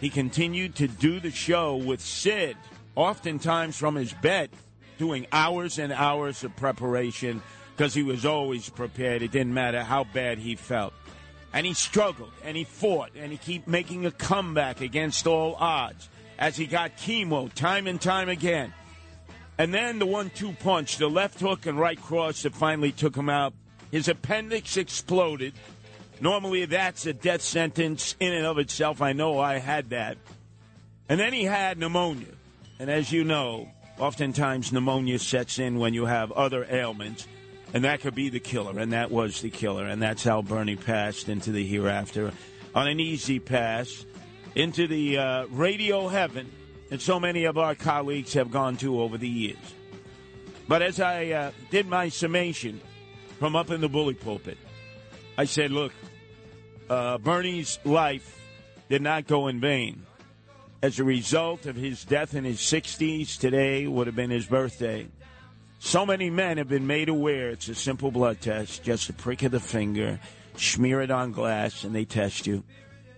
he 0.01 0.09
continued 0.09 0.75
to 0.75 0.87
do 0.87 1.19
the 1.19 1.31
show 1.31 1.75
with 1.75 2.01
Sid, 2.01 2.57
oftentimes 2.95 3.77
from 3.77 3.95
his 3.95 4.13
bed, 4.13 4.49
doing 4.97 5.27
hours 5.31 5.77
and 5.77 5.93
hours 5.93 6.43
of 6.43 6.55
preparation 6.55 7.41
because 7.75 7.93
he 7.93 8.03
was 8.03 8.25
always 8.25 8.69
prepared. 8.69 9.21
It 9.21 9.31
didn't 9.31 9.53
matter 9.53 9.83
how 9.83 10.03
bad 10.03 10.37
he 10.37 10.55
felt. 10.55 10.93
And 11.53 11.65
he 11.65 11.73
struggled 11.73 12.31
and 12.43 12.57
he 12.57 12.65
fought 12.65 13.11
and 13.15 13.31
he 13.31 13.37
kept 13.37 13.67
making 13.67 14.05
a 14.05 14.11
comeback 14.11 14.81
against 14.81 15.25
all 15.25 15.55
odds 15.55 16.09
as 16.37 16.57
he 16.57 16.67
got 16.67 16.97
chemo 16.97 17.51
time 17.53 17.87
and 17.87 17.99
time 17.99 18.29
again. 18.29 18.73
And 19.57 19.73
then 19.73 19.99
the 19.99 20.05
one 20.05 20.29
two 20.29 20.53
punch, 20.53 20.97
the 20.97 21.09
left 21.09 21.39
hook 21.39 21.65
and 21.65 21.79
right 21.79 21.99
cross 21.99 22.43
that 22.43 22.53
finally 22.53 22.91
took 22.91 23.15
him 23.15 23.29
out. 23.29 23.53
His 23.91 24.07
appendix 24.07 24.77
exploded. 24.77 25.53
Normally, 26.21 26.65
that's 26.65 27.05
a 27.05 27.13
death 27.13 27.41
sentence 27.41 28.15
in 28.19 28.33
and 28.33 28.45
of 28.45 28.57
itself. 28.57 29.01
I 29.01 29.13
know 29.13 29.39
I 29.39 29.59
had 29.59 29.91
that. 29.91 30.17
And 31.07 31.19
then 31.19 31.33
he 31.33 31.43
had 31.45 31.77
pneumonia. 31.77 32.27
And 32.79 32.89
as 32.89 33.11
you 33.11 33.23
know, 33.23 33.69
oftentimes 33.97 34.71
pneumonia 34.71 35.19
sets 35.19 35.59
in 35.59 35.79
when 35.79 35.93
you 35.93 36.05
have 36.05 36.31
other 36.31 36.65
ailments. 36.69 37.27
And 37.73 37.83
that 37.83 38.01
could 38.01 38.15
be 38.15 38.29
the 38.29 38.39
killer. 38.39 38.79
And 38.79 38.93
that 38.93 39.11
was 39.11 39.41
the 39.41 39.49
killer. 39.49 39.85
And 39.85 40.01
that's 40.01 40.23
how 40.23 40.41
Bernie 40.41 40.75
passed 40.75 41.29
into 41.29 41.51
the 41.51 41.65
hereafter 41.65 42.31
on 42.75 42.87
an 42.87 42.99
easy 42.99 43.39
pass 43.39 44.05
into 44.55 44.87
the 44.87 45.17
uh, 45.17 45.45
radio 45.47 46.07
heaven 46.07 46.51
that 46.89 47.01
so 47.01 47.19
many 47.19 47.45
of 47.45 47.57
our 47.57 47.75
colleagues 47.75 48.33
have 48.33 48.51
gone 48.51 48.75
to 48.77 49.01
over 49.01 49.17
the 49.17 49.27
years. 49.27 49.57
But 50.67 50.81
as 50.81 50.99
I 50.99 51.27
uh, 51.27 51.51
did 51.71 51.87
my 51.87 52.09
summation 52.09 52.81
from 53.39 53.55
up 53.55 53.71
in 53.71 53.81
the 53.81 53.89
bully 53.89 54.13
pulpit, 54.13 54.57
I 55.37 55.45
said, 55.45 55.71
look, 55.71 55.93
uh, 56.89 57.17
Bernie's 57.17 57.79
life 57.85 58.39
did 58.89 59.01
not 59.01 59.27
go 59.27 59.47
in 59.47 59.59
vain. 59.59 60.05
As 60.81 60.99
a 60.99 61.03
result 61.03 61.65
of 61.65 61.75
his 61.75 62.05
death 62.05 62.33
in 62.33 62.43
his 62.43 62.59
60s, 62.59 63.37
today 63.37 63.85
would 63.85 64.07
have 64.07 64.15
been 64.15 64.29
his 64.29 64.45
birthday. 64.45 65.07
So 65.79 66.05
many 66.05 66.29
men 66.29 66.57
have 66.57 66.67
been 66.67 66.87
made 66.87 67.09
aware 67.09 67.49
it's 67.49 67.67
a 67.69 67.75
simple 67.75 68.11
blood 68.11 68.41
test, 68.41 68.83
just 68.83 69.09
a 69.09 69.13
prick 69.13 69.43
of 69.43 69.51
the 69.51 69.59
finger, 69.59 70.19
smear 70.55 71.01
it 71.01 71.11
on 71.11 71.31
glass, 71.31 71.83
and 71.83 71.95
they 71.95 72.05
test 72.05 72.47
you. 72.47 72.63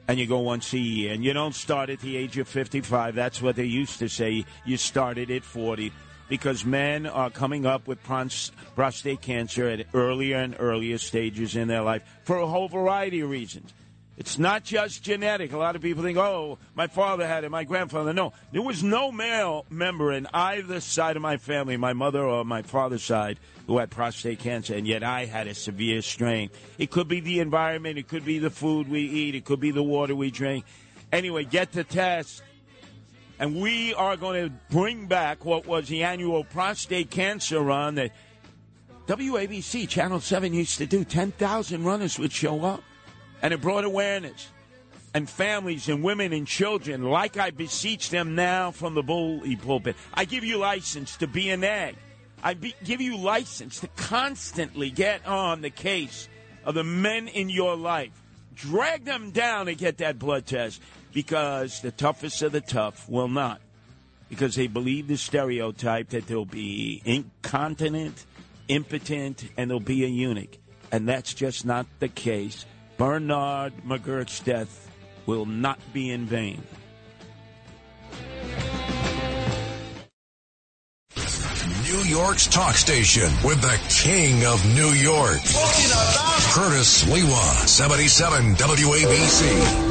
And 0.08 0.20
you 0.20 0.28
go 0.28 0.40
once 0.40 0.74
a 0.74 0.80
year. 0.80 1.14
And 1.14 1.24
you 1.24 1.34
don't 1.34 1.56
start 1.56 1.90
at 1.90 2.00
the 2.00 2.18
age 2.18 2.38
of 2.38 2.48
55. 2.48 3.16
That's 3.16 3.42
what 3.42 3.56
they 3.56 3.66
used 3.66 4.00
to 4.00 4.10
say. 4.10 4.46
You 4.66 4.78
started 4.78 5.32
at 5.32 5.44
40 5.44 5.92
because 6.32 6.64
men 6.64 7.06
are 7.08 7.30
coming 7.30 7.66
up 7.66 7.90
with 7.90 8.02
prostate 8.04 9.20
cancer 9.20 9.68
at 9.68 9.86
earlier 9.94 10.38
and 10.38 10.56
earlier 10.60 10.98
stages 10.98 11.58
in 11.58 11.68
their 11.68 11.82
life 11.82 12.04
for 12.24 12.38
a 12.38 12.48
whole 12.48 12.70
variety 12.70 13.20
of 13.20 13.30
reasons. 13.30 13.74
It's 14.16 14.40
not 14.40 14.64
just 14.64 15.04
genetic. 15.04 15.52
A 15.52 15.58
lot 15.58 15.76
of 15.76 15.82
people 15.82 16.04
think, 16.04 16.18
oh, 16.18 16.58
my 16.74 16.88
father 16.88 17.28
had 17.28 17.44
it, 17.44 17.52
my 17.52 17.66
grandfather. 17.66 18.14
No, 18.14 18.32
there 18.54 18.62
was 18.62 18.82
no 18.82 19.12
male 19.12 19.66
member 19.70 20.14
in 20.14 20.26
either 20.34 20.80
side 20.80 21.18
of 21.18 21.22
my 21.22 21.36
family, 21.36 21.76
my 21.76 21.92
mother 21.92 22.24
or 22.24 22.46
my 22.46 22.62
father's 22.62 23.04
side, 23.04 23.38
who 23.68 23.80
had 23.80 23.90
prostate 23.90 24.40
cancer, 24.40 24.74
and 24.74 24.88
yet 24.88 25.04
I 25.04 25.26
had 25.26 25.48
a 25.48 25.54
severe 25.54 26.02
strain. 26.02 26.50
It 26.78 26.92
could 26.92 27.10
be 27.10 27.20
the 27.20 27.42
environment, 27.42 27.98
it 27.98 28.08
could 28.08 28.24
be 28.24 28.40
the 28.40 28.50
food 28.50 28.88
we 28.88 29.02
eat, 29.02 29.36
it 29.36 29.44
could 29.44 29.60
be 29.60 29.72
the 29.72 29.84
water 29.84 30.16
we 30.16 30.32
drink. 30.32 30.64
Anyway, 31.12 31.44
get 31.44 31.74
the 31.74 31.84
test 31.84 32.42
and 33.42 33.60
we 33.60 33.92
are 33.96 34.16
going 34.18 34.46
to 34.46 34.56
bring 34.70 35.08
back 35.08 35.44
what 35.44 35.66
was 35.66 35.88
the 35.88 36.04
annual 36.04 36.44
prostate 36.44 37.10
cancer 37.10 37.60
run 37.60 37.96
that 37.96 38.12
WABC 39.08 39.90
Channel 39.90 40.20
7 40.20 40.54
used 40.54 40.78
to 40.78 40.86
do. 40.86 41.04
10,000 41.04 41.84
runners 41.84 42.20
would 42.20 42.32
show 42.32 42.64
up. 42.64 42.84
And 43.42 43.52
it 43.52 43.60
brought 43.60 43.84
awareness. 43.84 44.48
And 45.16 45.28
families 45.28 45.90
and 45.90 46.04
women 46.04 46.34
and 46.34 46.46
children, 46.46 47.02
like 47.02 47.36
I 47.36 47.50
beseech 47.50 48.12
them 48.12 48.36
now 48.36 48.70
from 48.70 48.94
the 48.94 49.02
bully 49.02 49.56
pulpit, 49.56 49.96
I 50.14 50.26
give 50.26 50.44
you 50.44 50.58
license 50.58 51.18
to 51.18 51.26
be 51.26 51.50
an 51.50 51.64
egg. 51.64 51.96
I 52.44 52.54
be, 52.54 52.76
give 52.84 53.02
you 53.02 53.18
license 53.18 53.80
to 53.80 53.88
constantly 53.88 54.92
get 54.92 55.26
on 55.26 55.62
the 55.62 55.72
case 55.72 56.30
of 56.64 56.76
the 56.76 56.84
men 56.84 57.28
in 57.28 57.50
your 57.50 57.76
life. 57.76 58.12
Drag 58.54 59.04
them 59.04 59.32
down 59.32 59.68
and 59.68 59.80
get 59.80 59.98
that 59.98 60.20
blood 60.20 60.46
test 60.46 60.80
because 61.14 61.82
the 61.82 61.92
toughest 61.92 62.42
of 62.42 62.52
the 62.52 62.62
tough 62.62 63.08
will 63.10 63.28
not. 63.28 63.62
Because 64.30 64.56
they 64.56 64.68
believe 64.68 65.08
the 65.08 65.18
stereotype 65.18 66.10
that 66.10 66.28
they'll 66.28 66.46
be 66.46 67.02
incontinent, 67.04 68.26
impotent, 68.68 69.44
and 69.58 69.70
they'll 69.70 69.80
be 69.80 70.06
a 70.06 70.08
eunuch. 70.08 70.58
And 70.92 71.08
that's 71.08 71.34
just 71.34 71.66
not 71.66 71.86
the 72.00 72.08
case. 72.08 72.66
Bernard 72.98 73.74
McGuirk's 73.86 74.40
death 74.40 74.90
will 75.26 75.46
not 75.46 75.80
be 75.94 76.12
in 76.12 76.26
vain. 76.26 76.64
New 81.84 82.04
York's 82.04 82.48
talk 82.48 82.76
station 82.76 83.30
with 83.44 83.62
the 83.62 83.78
king 83.90 84.46
of 84.46 84.66
New 84.76 84.92
York. 84.92 85.42
Curtis 86.54 87.04
Sliwa, 87.04 87.68
77 87.68 88.56
WABC. 88.56 89.91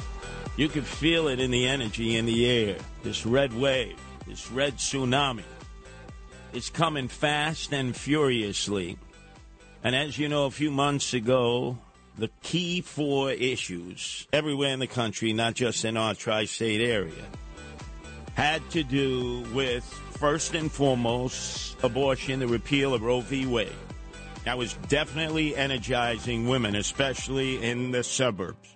You 0.57 0.67
could 0.67 0.85
feel 0.85 1.27
it 1.27 1.39
in 1.39 1.49
the 1.49 1.67
energy 1.67 2.17
in 2.17 2.25
the 2.25 2.45
air. 2.45 2.77
This 3.03 3.25
red 3.25 3.53
wave, 3.53 3.97
this 4.27 4.51
red 4.51 4.75
tsunami. 4.75 5.43
It's 6.53 6.69
coming 6.69 7.07
fast 7.07 7.73
and 7.73 7.95
furiously. 7.95 8.97
And 9.83 9.95
as 9.95 10.19
you 10.19 10.27
know, 10.27 10.45
a 10.45 10.51
few 10.51 10.69
months 10.69 11.13
ago, 11.13 11.77
the 12.17 12.29
key 12.43 12.81
four 12.81 13.31
issues 13.31 14.27
everywhere 14.33 14.73
in 14.73 14.79
the 14.79 14.87
country, 14.87 15.31
not 15.33 15.53
just 15.53 15.85
in 15.85 15.95
our 15.95 16.13
tri 16.13 16.45
state 16.45 16.81
area, 16.81 17.25
had 18.33 18.69
to 18.71 18.83
do 18.83 19.45
with, 19.53 19.83
first 20.19 20.53
and 20.53 20.71
foremost, 20.71 21.81
abortion, 21.83 22.39
the 22.39 22.47
repeal 22.47 22.93
of 22.93 23.01
Roe 23.01 23.21
v. 23.21 23.45
Wade. 23.45 23.71
That 24.43 24.57
was 24.57 24.73
definitely 24.89 25.55
energizing 25.55 26.47
women, 26.47 26.75
especially 26.75 27.63
in 27.63 27.91
the 27.91 28.03
suburbs. 28.03 28.75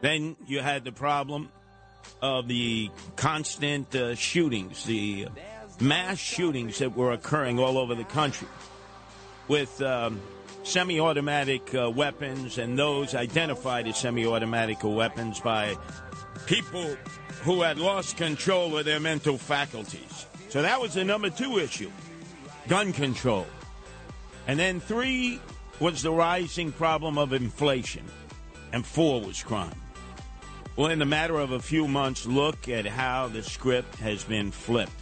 Then 0.00 0.36
you 0.46 0.60
had 0.60 0.84
the 0.84 0.92
problem 0.92 1.50
of 2.22 2.48
the 2.48 2.90
constant 3.16 3.94
uh, 3.94 4.14
shootings, 4.14 4.84
the 4.84 5.28
mass 5.80 6.18
shootings 6.18 6.78
that 6.78 6.96
were 6.96 7.12
occurring 7.12 7.58
all 7.58 7.78
over 7.78 7.94
the 7.94 8.04
country 8.04 8.48
with 9.48 9.80
um, 9.82 10.20
semi 10.62 11.00
automatic 11.00 11.74
uh, 11.74 11.90
weapons 11.90 12.58
and 12.58 12.78
those 12.78 13.14
identified 13.14 13.86
as 13.86 13.96
semi 13.98 14.26
automatic 14.26 14.78
weapons 14.84 15.40
by 15.40 15.76
people 16.46 16.96
who 17.42 17.62
had 17.62 17.78
lost 17.78 18.16
control 18.16 18.76
of 18.76 18.84
their 18.84 19.00
mental 19.00 19.38
faculties. 19.38 20.26
So 20.48 20.62
that 20.62 20.80
was 20.80 20.94
the 20.94 21.04
number 21.04 21.30
two 21.30 21.58
issue 21.58 21.90
gun 22.68 22.92
control. 22.92 23.46
And 24.46 24.58
then 24.58 24.80
three 24.80 25.40
was 25.80 26.02
the 26.02 26.12
rising 26.12 26.72
problem 26.72 27.18
of 27.18 27.32
inflation. 27.32 28.04
And 28.72 28.86
four 28.86 29.20
was 29.20 29.42
crime. 29.42 29.79
Well, 30.76 30.90
in 30.90 30.98
the 30.98 31.06
matter 31.06 31.38
of 31.38 31.52
a 31.52 31.60
few 31.60 31.86
months, 31.88 32.26
look 32.26 32.68
at 32.68 32.86
how 32.86 33.28
the 33.28 33.42
script 33.42 33.96
has 33.96 34.24
been 34.24 34.50
flipped. 34.50 34.92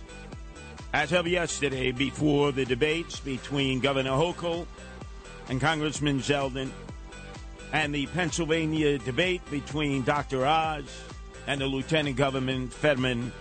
As 0.93 1.13
of 1.13 1.29
yesterday, 1.29 1.93
before 1.93 2.53
the 2.53 2.65
debates 2.65 3.21
between 3.21 3.81
Governor 3.81 4.13
Hochul 4.13 4.67
and 5.49 5.61
Congressman 5.61 6.21
Zeldin, 6.21 6.71
and 7.73 7.95
the 7.95 8.07
Pennsylvania 8.07 8.99
debate 8.99 9.43
between 9.51 10.03
Dr. 10.03 10.47
Oz 10.47 10.85
and 11.47 11.61
the 11.61 11.67
Lieutenant 11.67 12.17
Governor 12.17 12.67
Fetterman, 12.69 13.33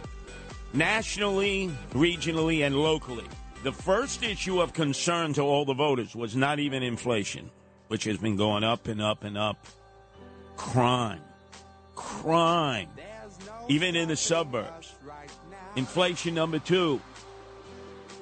nationally, 0.73 1.71
regionally, 1.93 2.65
and 2.65 2.75
locally, 2.75 3.25
the 3.63 3.71
first 3.71 4.23
issue 4.23 4.61
of 4.61 4.73
concern 4.73 5.33
to 5.33 5.41
all 5.41 5.65
the 5.65 5.73
voters 5.73 6.15
was 6.15 6.35
not 6.35 6.59
even 6.59 6.83
inflation, 6.83 7.49
which 7.87 8.03
has 8.03 8.17
been 8.17 8.35
going 8.35 8.63
up 8.63 8.87
and 8.87 9.01
up 9.01 9.23
and 9.23 9.37
up. 9.37 9.65
Crime. 10.57 11.21
Crime. 11.97 12.87
Even 13.67 13.95
in 13.95 14.07
the 14.07 14.15
suburbs. 14.15 14.93
Inflation 15.75 16.33
number 16.33 16.59
two. 16.59 17.01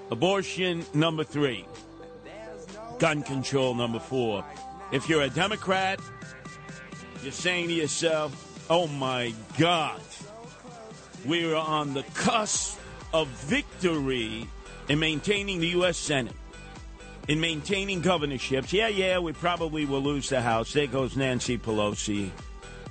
Abortion 0.09 0.85
number 0.93 1.23
three. 1.23 1.65
Gun 2.97 3.21
control 3.21 3.75
number 3.75 3.99
four. 3.99 4.43
If 4.91 5.09
you're 5.09 5.23
a 5.23 5.29
Democrat, 5.29 5.99
you're 7.21 7.31
saying 7.31 7.67
to 7.67 7.73
yourself, 7.73 8.65
oh 8.69 8.87
my 8.87 9.33
God, 9.57 9.99
we 11.25 11.51
are 11.51 11.55
on 11.55 11.93
the 11.93 12.03
cusp 12.13 12.79
of 13.13 13.27
victory 13.27 14.47
in 14.87 14.99
maintaining 14.99 15.59
the 15.59 15.67
U.S. 15.69 15.97
Senate, 15.97 16.35
in 17.27 17.39
maintaining 17.39 18.01
governorships. 18.01 18.71
Yeah, 18.71 18.87
yeah, 18.87 19.19
we 19.19 19.33
probably 19.33 19.85
will 19.85 20.01
lose 20.01 20.29
the 20.29 20.41
House. 20.41 20.71
There 20.73 20.87
goes 20.87 21.17
Nancy 21.17 21.57
Pelosi, 21.57 22.29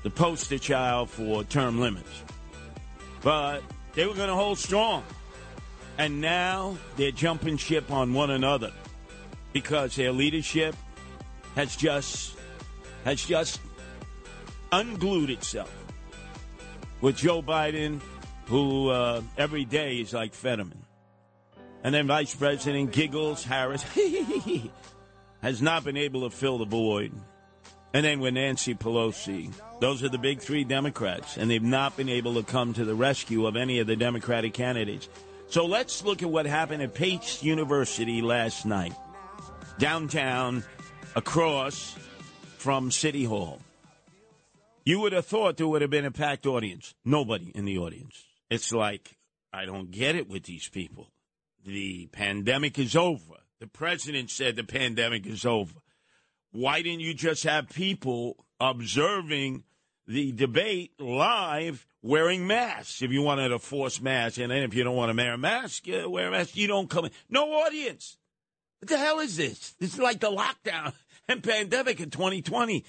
the 0.05 0.11
poster 0.11 0.59
child 0.59 1.11
for 1.11 1.43
term 1.43 1.81
limits. 1.81 2.23
But 3.23 3.63
they 3.95 4.07
were 4.07 4.15
going 4.15 4.29
to 4.29 4.35
hold 4.35 4.59
strong. 4.59 5.03
And 5.99 6.21
now 6.21 6.77
they're 6.97 7.11
jumping 7.11 7.57
ship 7.57 7.91
on 7.91 8.15
one 8.15 8.31
another 8.31 8.73
because 9.53 9.97
their 9.97 10.13
leadership 10.13 10.77
has 11.55 11.75
just 11.75 12.37
has 13.05 13.25
just 13.25 13.61
unglued 14.73 15.31
itself 15.31 15.73
with 17.01 17.17
Joe 17.17 17.43
Biden, 17.43 18.01
who 18.47 18.89
uh, 18.89 19.23
every 19.39 19.65
day 19.65 19.97
is 19.97 20.13
like 20.13 20.35
Fetterman. 20.35 20.83
And 21.83 21.95
then 21.95 22.07
Vice 22.07 22.35
President 22.35 22.93
Giggles 22.93 23.45
Harris 23.45 23.85
has 25.43 25.63
not 25.63 25.85
been 25.85 25.97
able 25.97 26.29
to 26.29 26.35
fill 26.35 26.59
the 26.59 26.65
void. 26.65 27.13
And 27.95 28.05
then 28.05 28.19
with 28.19 28.35
Nancy 28.35 28.75
Pelosi, 28.75 29.53
those 29.79 30.03
are 30.03 30.09
the 30.09 30.19
big 30.19 30.41
three 30.41 30.65
Democrats, 30.65 31.37
and 31.37 31.49
they've 31.49 31.63
not 31.63 31.97
been 31.97 32.09
able 32.09 32.35
to 32.35 32.43
come 32.43 32.75
to 32.75 32.85
the 32.85 32.95
rescue 32.95 33.47
of 33.47 33.55
any 33.55 33.79
of 33.79 33.87
the 33.87 33.95
Democratic 33.95 34.53
candidates. 34.53 35.09
So 35.47 35.65
let's 35.65 36.05
look 36.05 36.21
at 36.21 36.29
what 36.29 36.47
happened 36.47 36.83
at 36.83 36.93
Pace 36.93 37.45
University 37.45 38.21
last 38.21 38.67
night, 38.67 38.95
downtown, 39.79 40.65
across 41.15 41.97
from 42.59 42.91
City 42.91 43.23
Hall. 43.23 43.61
You 44.85 44.99
would 44.99 45.13
have 45.13 45.27
thought 45.27 45.57
there 45.57 45.69
would 45.69 45.83
have 45.83 45.91
been 45.91 46.05
a 46.05 46.11
packed 46.11 46.47
audience. 46.47 46.95
Nobody 47.05 47.53
in 47.55 47.65
the 47.65 47.79
audience. 47.79 48.25
It's 48.51 48.73
like, 48.73 49.17
I 49.53 49.67
don't 49.67 49.93
get 49.93 50.17
it 50.17 50.29
with 50.29 50.43
these 50.43 50.69
people. 50.69 51.13
The 51.65 52.07
pandemic 52.07 52.77
is 52.77 52.97
over. 52.97 53.37
The 53.61 53.69
president 53.69 54.31
said 54.31 54.57
the 54.57 54.65
pandemic 54.65 55.27
is 55.27 55.47
over. 55.47 55.75
Why 56.55 56.83
didn't 56.83 57.01
you 57.01 57.15
just 57.15 57.43
have 57.43 57.69
people 57.69 58.37
observing 58.61 59.65
the 60.07 60.31
debate 60.31 60.93
live 61.01 61.85
wearing 62.01 62.47
masks 62.47 63.03
if 63.03 63.11
you 63.11 63.23
wanted 63.23 63.49
to 63.49 63.59
force 63.59 64.01
masks? 64.01 64.39
And 64.39 64.53
then 64.53 64.63
if 64.63 64.73
you 64.73 64.85
don't 64.85 64.95
want 64.95 65.11
to 65.11 65.21
wear 65.21 65.35
a 65.35 65.39
mask, 65.39 65.87
wear 65.89 66.29
a 66.29 66.31
mask. 66.31 66.57
You 66.57 66.69
don't 66.69 66.89
come 66.89 67.07
in. 67.07 67.11
No 67.29 67.51
audience. 67.55 68.19
What 68.79 68.89
the 68.89 68.99
hell 68.99 69.19
is 69.19 69.37
this? 69.37 69.75
This 69.81 69.95
is 69.95 69.99
like 69.99 70.21
the 70.21 70.31
lockdown 70.31 70.93
and 71.29 71.43
pandemic 71.43 71.99
in 71.99 72.11
2020. 72.11 72.85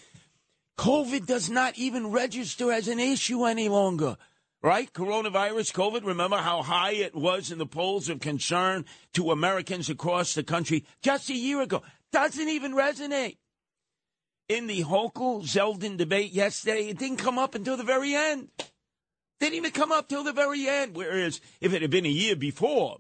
COVID 0.78 1.25
does 1.25 1.49
not 1.49 1.75
even 1.75 2.12
register 2.12 2.71
as 2.71 2.88
an 2.88 2.99
issue 2.99 3.45
any 3.45 3.67
longer 3.67 4.15
right? 4.62 4.91
Coronavirus, 4.93 5.73
COVID, 5.73 6.04
remember 6.06 6.38
how 6.38 6.63
high 6.63 6.93
it 6.93 7.13
was 7.13 7.51
in 7.51 7.60
the 7.60 7.67
polls 7.67 8.10
of 8.10 8.19
concern 8.19 8.84
to 9.13 9.30
Americans 9.30 9.91
across 9.91 10.34
the 10.34 10.41
country 10.43 10.84
just 11.04 11.30
a 11.30 11.36
year 11.36 11.62
ago. 11.62 11.84
Doesn't 12.12 12.49
even 12.49 12.73
resonate. 12.73 13.38
In 14.47 14.67
the 14.67 14.84
Hochul 14.84 15.41
Zeldin 15.43 15.97
debate 15.97 16.31
yesterday, 16.31 16.89
it 16.89 16.99
didn't 16.99 17.17
come 17.17 17.39
up 17.39 17.55
until 17.55 17.77
the 17.77 17.84
very 17.84 18.13
end. 18.13 18.49
Didn't 19.39 19.55
even 19.55 19.71
come 19.71 19.91
up 19.91 20.08
till 20.08 20.23
the 20.23 20.34
very 20.34 20.67
end. 20.67 20.95
Whereas 20.95 21.41
if 21.62 21.73
it 21.73 21.81
had 21.81 21.89
been 21.91 22.05
a 22.05 22.10
year 22.10 22.36
before, 22.36 22.97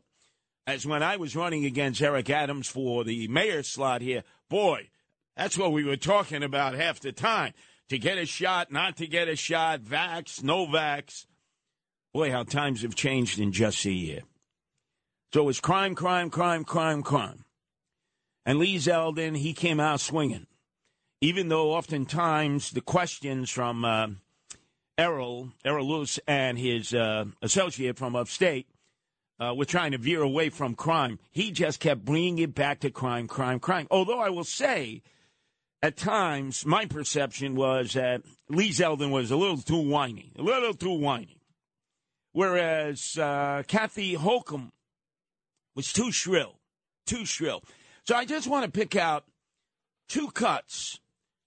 as 0.65 0.85
when 0.85 1.03
I 1.03 1.17
was 1.17 1.35
running 1.35 1.63
against 1.65 2.01
Eric 2.01 2.29
Adams 2.31 2.67
for 2.67 3.03
the 3.03 3.27
mayor 3.27 3.61
slot 3.61 4.01
here, 4.01 4.23
boy, 4.49 4.89
that's 5.37 5.57
what 5.57 5.71
we 5.71 5.83
were 5.83 5.97
talking 5.97 6.41
about 6.41 6.73
half 6.73 6.99
the 6.99 7.11
time. 7.11 7.53
To 7.89 7.99
get 7.99 8.17
a 8.17 8.25
shot, 8.25 8.71
not 8.71 8.97
to 8.97 9.05
get 9.05 9.27
a 9.27 9.35
shot, 9.35 9.81
vax, 9.81 10.41
no 10.41 10.65
vax. 10.65 11.27
Boy, 12.11 12.31
how 12.31 12.41
times 12.41 12.81
have 12.81 12.95
changed 12.95 13.39
in 13.39 13.51
just 13.51 13.85
a 13.85 13.91
year. 13.91 14.21
So 15.31 15.41
it 15.41 15.45
was 15.45 15.59
crime, 15.59 15.93
crime, 15.93 16.31
crime, 16.31 16.63
crime, 16.63 17.03
crime. 17.03 17.45
And 18.45 18.57
Lee 18.57 18.77
Zeldin, 18.77 19.37
he 19.37 19.53
came 19.53 19.79
out 19.79 19.99
swinging. 19.99 20.47
Even 21.21 21.47
though 21.47 21.73
oftentimes 21.73 22.71
the 22.71 22.81
questions 22.81 23.49
from 23.49 23.85
uh, 23.85 24.07
Errol, 24.97 25.51
Errol 25.63 25.87
Lewis 25.87 26.19
and 26.27 26.57
his 26.57 26.93
uh, 26.93 27.25
associate 27.41 27.97
from 27.97 28.15
upstate 28.15 28.67
uh, 29.39 29.53
were 29.55 29.65
trying 29.65 29.91
to 29.91 29.97
veer 29.97 30.21
away 30.21 30.49
from 30.49 30.75
crime, 30.75 31.19
he 31.31 31.51
just 31.51 31.79
kept 31.79 32.05
bringing 32.05 32.39
it 32.39 32.53
back 32.53 32.81
to 32.81 32.89
crime, 32.89 33.27
crime, 33.27 33.59
crime. 33.59 33.87
Although 33.91 34.19
I 34.19 34.29
will 34.29 34.43
say, 34.43 35.01
at 35.81 35.97
times, 35.97 36.65
my 36.65 36.85
perception 36.85 37.55
was 37.55 37.93
that 37.93 38.21
Lee 38.49 38.71
Zeldin 38.71 39.11
was 39.11 39.31
a 39.31 39.37
little 39.37 39.57
too 39.57 39.87
whiny, 39.87 40.33
a 40.37 40.41
little 40.41 40.73
too 40.73 40.97
whiny. 40.97 41.37
Whereas 42.31 43.17
uh, 43.17 43.63
Kathy 43.67 44.15
Hochul 44.15 44.71
was 45.75 45.93
too 45.93 46.11
shrill, 46.11 46.59
too 47.05 47.25
shrill. 47.25 47.63
So 48.03 48.15
I 48.15 48.25
just 48.25 48.47
want 48.47 48.65
to 48.65 48.71
pick 48.71 48.95
out 48.95 49.25
two 50.09 50.29
cuts 50.31 50.99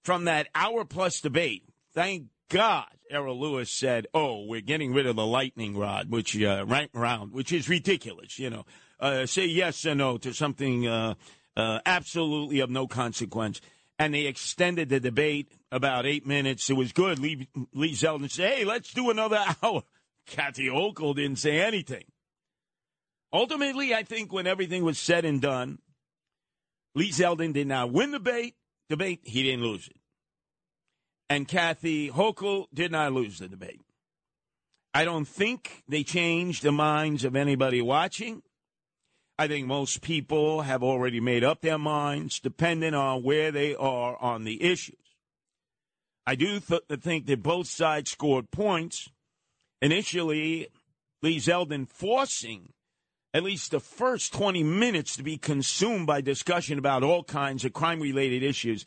from 0.09 0.25
that 0.25 0.47
hour 0.55 0.83
plus 0.85 1.21
debate. 1.21 1.63
Thank 1.93 2.29
God 2.49 2.87
Errol 3.11 3.39
Lewis 3.39 3.69
said, 3.69 4.07
"Oh, 4.11 4.43
we're 4.43 4.59
getting 4.59 4.91
rid 4.91 5.05
of 5.05 5.15
the 5.15 5.25
lightning 5.25 5.77
rod, 5.77 6.09
which 6.09 6.35
uh, 6.41 6.65
right 6.65 6.89
which 7.31 7.51
is 7.51 7.69
ridiculous." 7.69 8.39
You 8.39 8.49
know, 8.49 8.65
uh, 8.99 9.27
say 9.27 9.45
yes 9.45 9.85
or 9.85 9.93
no 9.93 10.17
to 10.17 10.33
something 10.33 10.87
uh, 10.87 11.13
uh, 11.55 11.81
absolutely 11.85 12.59
of 12.61 12.71
no 12.71 12.87
consequence. 12.87 13.61
And 13.99 14.15
they 14.15 14.25
extended 14.25 14.89
the 14.89 14.99
debate 14.99 15.51
about 15.71 16.07
eight 16.07 16.25
minutes. 16.25 16.67
It 16.71 16.73
was 16.73 16.91
good. 16.91 17.19
Lee, 17.19 17.47
Lee 17.75 17.93
Zeldin 17.93 18.31
said, 18.31 18.51
"Hey, 18.51 18.65
let's 18.65 18.91
do 18.91 19.11
another 19.11 19.45
hour." 19.61 19.83
Kathy 20.25 20.69
Hochul 20.69 21.15
didn't 21.15 21.37
say 21.37 21.61
anything. 21.61 22.05
Ultimately, 23.31 23.93
I 23.93 24.01
think 24.01 24.33
when 24.33 24.47
everything 24.47 24.83
was 24.83 24.97
said 24.97 25.23
and 25.23 25.39
done, 25.39 25.77
Lee 26.95 27.11
Zeldin 27.11 27.53
did 27.53 27.67
not 27.67 27.91
win 27.91 28.09
the 28.09 28.17
debate. 28.17 28.55
Debate, 28.89 29.19
he 29.23 29.43
didn't 29.43 29.61
lose 29.61 29.87
it. 29.87 29.98
And 31.29 31.47
Kathy 31.47 32.09
Hochul 32.09 32.65
did 32.73 32.91
not 32.91 33.13
lose 33.13 33.39
the 33.39 33.47
debate. 33.47 33.81
I 34.93 35.05
don't 35.05 35.27
think 35.27 35.83
they 35.87 36.03
changed 36.03 36.63
the 36.63 36.71
minds 36.71 37.23
of 37.23 37.35
anybody 37.35 37.81
watching. 37.81 38.41
I 39.37 39.47
think 39.47 39.67
most 39.67 40.01
people 40.01 40.61
have 40.61 40.83
already 40.83 41.19
made 41.19 41.43
up 41.43 41.61
their 41.61 41.77
minds, 41.77 42.39
depending 42.39 42.93
on 42.93 43.23
where 43.23 43.51
they 43.51 43.75
are 43.75 44.17
on 44.19 44.43
the 44.43 44.61
issues. 44.63 44.95
I 46.25 46.35
do 46.35 46.59
th- 46.59 46.81
think 46.99 47.27
that 47.27 47.41
both 47.41 47.67
sides 47.67 48.11
scored 48.11 48.51
points. 48.51 49.09
Initially, 49.81 50.67
Lee 51.21 51.37
Zeldin 51.37 51.87
forcing 51.87 52.73
at 53.33 53.43
least 53.43 53.71
the 53.71 53.79
first 53.79 54.33
20 54.33 54.63
minutes 54.63 55.15
to 55.15 55.23
be 55.23 55.37
consumed 55.37 56.07
by 56.07 56.21
discussion 56.21 56.79
about 56.79 57.03
all 57.03 57.23
kinds 57.23 57.63
of 57.63 57.73
crime 57.73 57.99
related 57.99 58.43
issues. 58.43 58.85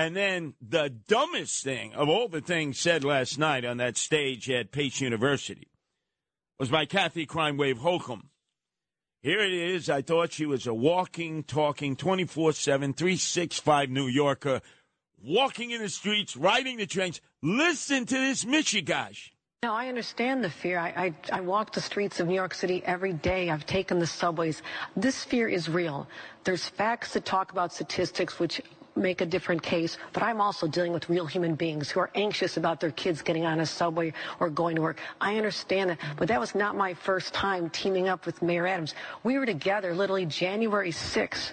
And 0.00 0.16
then 0.16 0.54
the 0.66 0.88
dumbest 0.88 1.62
thing 1.62 1.92
of 1.92 2.08
all 2.08 2.26
the 2.26 2.40
things 2.40 2.78
said 2.78 3.04
last 3.04 3.38
night 3.38 3.66
on 3.66 3.76
that 3.76 3.98
stage 3.98 4.48
at 4.48 4.72
Pace 4.72 4.98
University 5.02 5.68
was 6.58 6.70
by 6.70 6.86
Kathy 6.86 7.26
Crime 7.26 7.58
Wave 7.58 7.80
Hochul. 7.80 8.22
Here 9.20 9.40
it 9.40 9.52
is. 9.52 9.90
I 9.90 10.00
thought 10.00 10.32
she 10.32 10.46
was 10.46 10.66
a 10.66 10.72
walking, 10.72 11.42
talking, 11.42 11.96
24 11.96 12.54
7, 12.54 12.94
365 12.94 13.90
New 13.90 14.06
Yorker, 14.06 14.62
walking 15.22 15.70
in 15.70 15.82
the 15.82 15.90
streets, 15.90 16.34
riding 16.34 16.78
the 16.78 16.86
trains. 16.86 17.20
Listen 17.42 18.06
to 18.06 18.14
this 18.14 18.46
Michigash. 18.46 19.32
Now, 19.62 19.74
I 19.74 19.88
understand 19.88 20.42
the 20.42 20.48
fear. 20.48 20.78
I, 20.78 20.88
I, 20.96 21.14
I, 21.30 21.40
walk 21.42 21.74
the 21.74 21.82
streets 21.82 22.18
of 22.20 22.26
New 22.26 22.34
York 22.34 22.54
City 22.54 22.82
every 22.86 23.12
day. 23.12 23.50
I've 23.50 23.66
taken 23.66 23.98
the 23.98 24.06
subways. 24.06 24.62
This 24.96 25.22
fear 25.22 25.46
is 25.46 25.68
real. 25.68 26.08
There's 26.44 26.66
facts 26.66 27.12
that 27.12 27.26
talk 27.26 27.52
about 27.52 27.74
statistics, 27.74 28.38
which 28.38 28.62
make 28.96 29.20
a 29.20 29.26
different 29.26 29.62
case, 29.62 29.98
but 30.12 30.22
I'm 30.22 30.40
also 30.40 30.66
dealing 30.66 30.92
with 30.92 31.08
real 31.08 31.26
human 31.26 31.54
beings 31.54 31.90
who 31.90 32.00
are 32.00 32.10
anxious 32.14 32.56
about 32.56 32.80
their 32.80 32.90
kids 32.90 33.22
getting 33.22 33.44
on 33.44 33.60
a 33.60 33.66
subway 33.66 34.12
or 34.38 34.50
going 34.50 34.76
to 34.76 34.82
work. 34.82 34.98
I 35.20 35.36
understand 35.36 35.90
that, 35.90 35.98
but 36.16 36.28
that 36.28 36.40
was 36.40 36.54
not 36.54 36.76
my 36.76 36.94
first 36.94 37.32
time 37.32 37.70
teaming 37.70 38.08
up 38.08 38.26
with 38.26 38.42
Mayor 38.42 38.66
Adams. 38.66 38.94
We 39.22 39.38
were 39.38 39.46
together 39.46 39.94
literally 39.94 40.26
January 40.26 40.92
6th, 40.92 41.52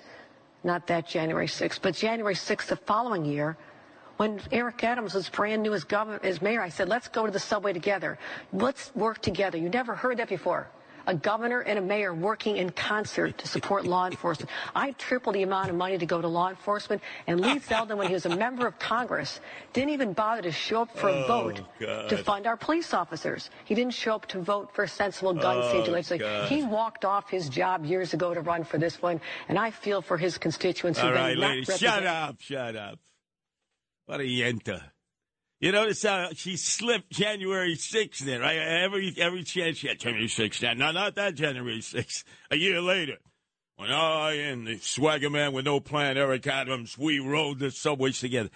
not 0.64 0.88
that 0.88 1.08
January 1.08 1.48
6th, 1.48 1.80
but 1.82 1.96
January 1.96 2.36
6th 2.36 2.68
the 2.68 2.76
following 2.76 3.26
year 3.26 3.58
when 4.18 4.42
Eric 4.52 4.84
Adams 4.84 5.14
was 5.14 5.30
brand 5.30 5.62
new 5.62 5.74
as 5.74 5.84
governor, 5.84 6.20
as 6.24 6.42
mayor, 6.42 6.62
I 6.62 6.70
said, 6.70 6.90
let's 6.90 7.08
go 7.08 7.26
to 7.26 7.32
the 7.32 7.40
subway 7.40 7.72
together. 7.72 8.18
Let's 8.52 8.92
work 8.96 9.22
together. 9.22 9.58
You 9.60 9.70
never 9.70 9.96
heard 9.96 10.18
that 10.18 10.28
before. 10.28 10.68
A 11.08 11.16
governor 11.16 11.62
and 11.62 11.80
a 11.80 11.82
mayor 11.82 12.14
working 12.14 12.58
in 12.58 12.70
concert 12.70 13.38
to 13.40 13.48
support 13.48 13.86
law 13.86 14.06
enforcement. 14.06 14.50
I 14.76 14.92
tripled 14.92 15.36
the 15.36 15.44
amount 15.44 15.70
of 15.70 15.76
money 15.76 15.98
to 15.98 16.06
go 16.06 16.22
to 16.22 16.28
law 16.28 16.50
enforcement. 16.50 17.02
And 17.26 17.40
Lee 17.40 17.60
Zeldin, 17.60 17.98
when 17.98 18.08
he 18.08 18.14
was 18.14 18.26
a 18.26 18.36
member 18.36 18.68
of 18.68 18.78
Congress, 18.78 19.40
didn't 19.74 19.92
even 19.92 20.14
bother 20.14 20.42
to 20.44 20.52
show 20.52 20.82
up 20.82 20.98
for 20.98 21.08
a 21.08 21.24
oh, 21.24 21.28
vote 21.28 21.62
God. 21.80 22.10
to 22.10 22.18
fund 22.18 22.46
our 22.46 22.58
police 22.58 22.94
officers. 22.94 23.50
He 23.66 23.74
didn't 23.74 23.94
show 23.94 24.16
up 24.16 24.28
to 24.28 24.42
vote 24.42 24.76
for 24.76 24.86
sensible 24.86 25.34
gun 25.34 25.58
oh, 25.64 25.72
safety 25.72 25.92
legislation. 25.92 26.46
He 26.48 26.64
walked 26.64 27.06
off 27.06 27.30
his 27.30 27.50
job 27.50 27.86
years 27.86 28.14
ago 28.14 28.34
to 28.34 28.42
run 28.42 28.64
for 28.64 28.78
this 28.78 29.02
one. 29.02 29.22
And 29.48 29.58
I 29.58 29.72
feel 29.72 30.02
for 30.02 30.18
his 30.18 30.38
constituents. 30.38 31.00
All 31.00 31.14
right, 31.14 31.38
ladies, 31.38 31.78
shut 31.78 32.06
up, 32.06 32.42
shut 32.42 32.76
up. 32.76 33.00
What 34.06 34.20
a 34.20 34.24
yenta. 34.24 34.82
You 35.60 35.72
notice 35.72 36.04
how 36.04 36.30
she 36.36 36.56
slipped 36.56 37.12
January 37.12 37.76
6th 37.76 38.20
there, 38.20 38.42
right? 38.42 38.58
Every 38.58 39.14
every 39.18 39.44
chance 39.44 39.78
she 39.78 39.88
had 39.88 40.00
January 40.00 40.28
6th. 40.28 40.78
No, 40.78 40.92
not 40.92 41.16
that 41.16 41.34
January 41.34 41.80
6th. 41.80 42.24
A 42.52 42.56
year 42.56 42.80
later, 42.80 43.18
when 43.76 43.92
I 43.92 44.34
and 44.34 44.68
the 44.68 44.78
swagger 44.78 45.32
man 45.32 45.54
with 45.54 45.66
no 45.66 45.80
plan, 45.80 46.16
Eric 46.16 46.46
Adams, 46.46 46.96
we 46.96 47.18
rode 47.20 47.58
the 47.58 47.72
subways 47.72 48.20
together. 48.20 48.50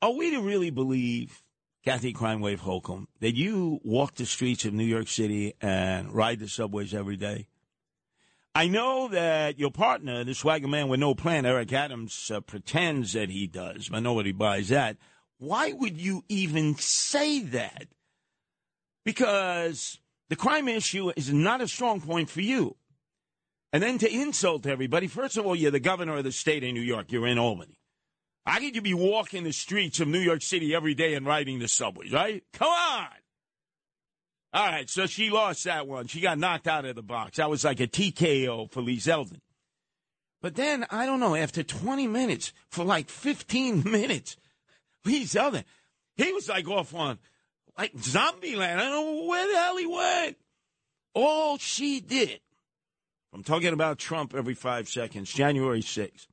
Are 0.00 0.14
we 0.14 0.30
to 0.30 0.40
really 0.40 0.70
believe, 0.70 1.42
Kathy 1.84 2.14
Crime 2.14 2.40
Wave 2.40 2.62
Hochul, 2.62 3.06
that 3.20 3.34
you 3.34 3.80
walk 3.84 4.14
the 4.14 4.24
streets 4.24 4.64
of 4.64 4.72
New 4.72 4.84
York 4.84 5.08
City 5.08 5.52
and 5.60 6.14
ride 6.14 6.38
the 6.38 6.48
subways 6.48 6.94
every 6.94 7.16
day? 7.16 7.48
I 8.54 8.68
know 8.68 9.08
that 9.08 9.58
your 9.58 9.70
partner, 9.70 10.24
the 10.24 10.34
swagger 10.34 10.68
man 10.68 10.88
with 10.88 11.00
no 11.00 11.14
plan, 11.14 11.44
Eric 11.44 11.74
Adams, 11.74 12.30
uh, 12.34 12.40
pretends 12.40 13.12
that 13.12 13.28
he 13.28 13.46
does, 13.46 13.90
but 13.90 14.00
nobody 14.00 14.32
buys 14.32 14.70
that. 14.70 14.96
Why 15.38 15.72
would 15.72 16.00
you 16.00 16.24
even 16.28 16.76
say 16.76 17.40
that? 17.40 17.88
Because 19.04 19.98
the 20.28 20.36
crime 20.36 20.68
issue 20.68 21.12
is 21.16 21.32
not 21.32 21.60
a 21.60 21.68
strong 21.68 22.00
point 22.00 22.30
for 22.30 22.40
you. 22.40 22.76
And 23.72 23.82
then 23.82 23.98
to 23.98 24.10
insult 24.10 24.66
everybody, 24.66 25.06
first 25.06 25.36
of 25.36 25.46
all, 25.46 25.54
you're 25.54 25.70
the 25.70 25.80
governor 25.80 26.16
of 26.16 26.24
the 26.24 26.32
state 26.32 26.64
of 26.64 26.72
New 26.72 26.80
York. 26.80 27.12
You're 27.12 27.26
in 27.26 27.38
Albany. 27.38 27.78
How 28.46 28.58
could 28.58 28.74
you 28.74 28.80
be 28.80 28.94
walking 28.94 29.44
the 29.44 29.52
streets 29.52 30.00
of 30.00 30.08
New 30.08 30.20
York 30.20 30.40
City 30.40 30.74
every 30.74 30.94
day 30.94 31.14
and 31.14 31.26
riding 31.26 31.58
the 31.58 31.68
subways, 31.68 32.12
right? 32.12 32.44
Come 32.52 32.68
on. 32.68 33.08
All 34.52 34.66
right, 34.66 34.88
so 34.88 35.06
she 35.06 35.30
lost 35.30 35.64
that 35.64 35.86
one. 35.86 36.06
She 36.06 36.20
got 36.20 36.38
knocked 36.38 36.68
out 36.68 36.84
of 36.84 36.94
the 36.94 37.02
box. 37.02 37.36
That 37.36 37.50
was 37.50 37.64
like 37.64 37.80
a 37.80 37.86
TKO 37.86 38.70
for 38.70 38.80
Lee 38.80 38.98
Zeldin. 38.98 39.40
But 40.40 40.54
then, 40.54 40.86
I 40.90 41.06
don't 41.06 41.20
know, 41.20 41.34
after 41.34 41.62
20 41.62 42.06
minutes, 42.06 42.52
for 42.70 42.84
like 42.84 43.10
15 43.10 43.82
minutes, 43.90 44.36
Lee 45.06 45.24
Zeldin, 45.24 45.64
he 46.16 46.32
was 46.32 46.48
like 46.48 46.68
off 46.68 46.94
on 46.94 47.18
like 47.78 47.92
zombie 47.98 48.56
land. 48.56 48.80
I 48.80 48.90
don't 48.90 49.16
know 49.16 49.26
where 49.26 49.46
the 49.46 49.56
hell 49.56 49.76
he 49.76 49.86
went. 49.86 50.36
All 51.14 51.56
she 51.56 52.00
did, 52.00 52.40
I'm 53.32 53.42
talking 53.42 53.72
about 53.72 53.98
Trump 53.98 54.34
every 54.34 54.54
five 54.54 54.88
seconds, 54.88 55.32
January 55.32 55.80
6th, 55.80 56.26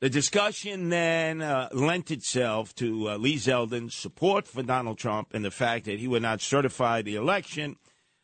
the 0.00 0.10
discussion 0.10 0.90
then 0.90 1.40
uh, 1.40 1.70
lent 1.72 2.10
itself 2.10 2.74
to 2.74 3.08
uh, 3.08 3.16
Lee 3.16 3.36
Zeldin's 3.36 3.94
support 3.94 4.46
for 4.46 4.62
Donald 4.62 4.98
Trump 4.98 5.28
and 5.32 5.44
the 5.44 5.50
fact 5.50 5.86
that 5.86 5.98
he 5.98 6.08
would 6.08 6.20
not 6.20 6.42
certify 6.42 7.00
the 7.00 7.14
election 7.14 7.76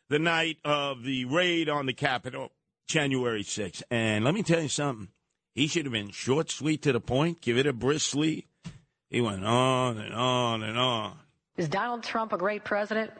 the 0.09 0.19
night 0.19 0.57
of 0.63 1.03
the 1.03 1.25
raid 1.25 1.69
on 1.69 1.87
the 1.87 1.93
Capitol, 1.93 2.51
January 2.87 3.43
6th. 3.43 3.81
And 3.89 4.23
let 4.23 4.35
me 4.35 4.43
tell 4.43 4.61
you 4.61 4.67
something. 4.67 5.07
He 5.55 5.67
should 5.67 5.85
have 5.85 5.93
been 5.93 6.11
short, 6.11 6.51
sweet, 6.51 6.83
to 6.83 6.91
the 6.91 6.99
point, 6.99 7.41
give 7.41 7.57
it 7.57 7.65
a 7.65 7.73
bristly. 7.73 8.47
He 9.11 9.19
went 9.19 9.45
on 9.45 9.97
and 9.97 10.15
on 10.15 10.63
and 10.63 10.79
on. 10.79 11.17
Is 11.57 11.67
Donald 11.67 12.01
Trump 12.01 12.31
a 12.31 12.37
great 12.37 12.63
president? 12.63 13.11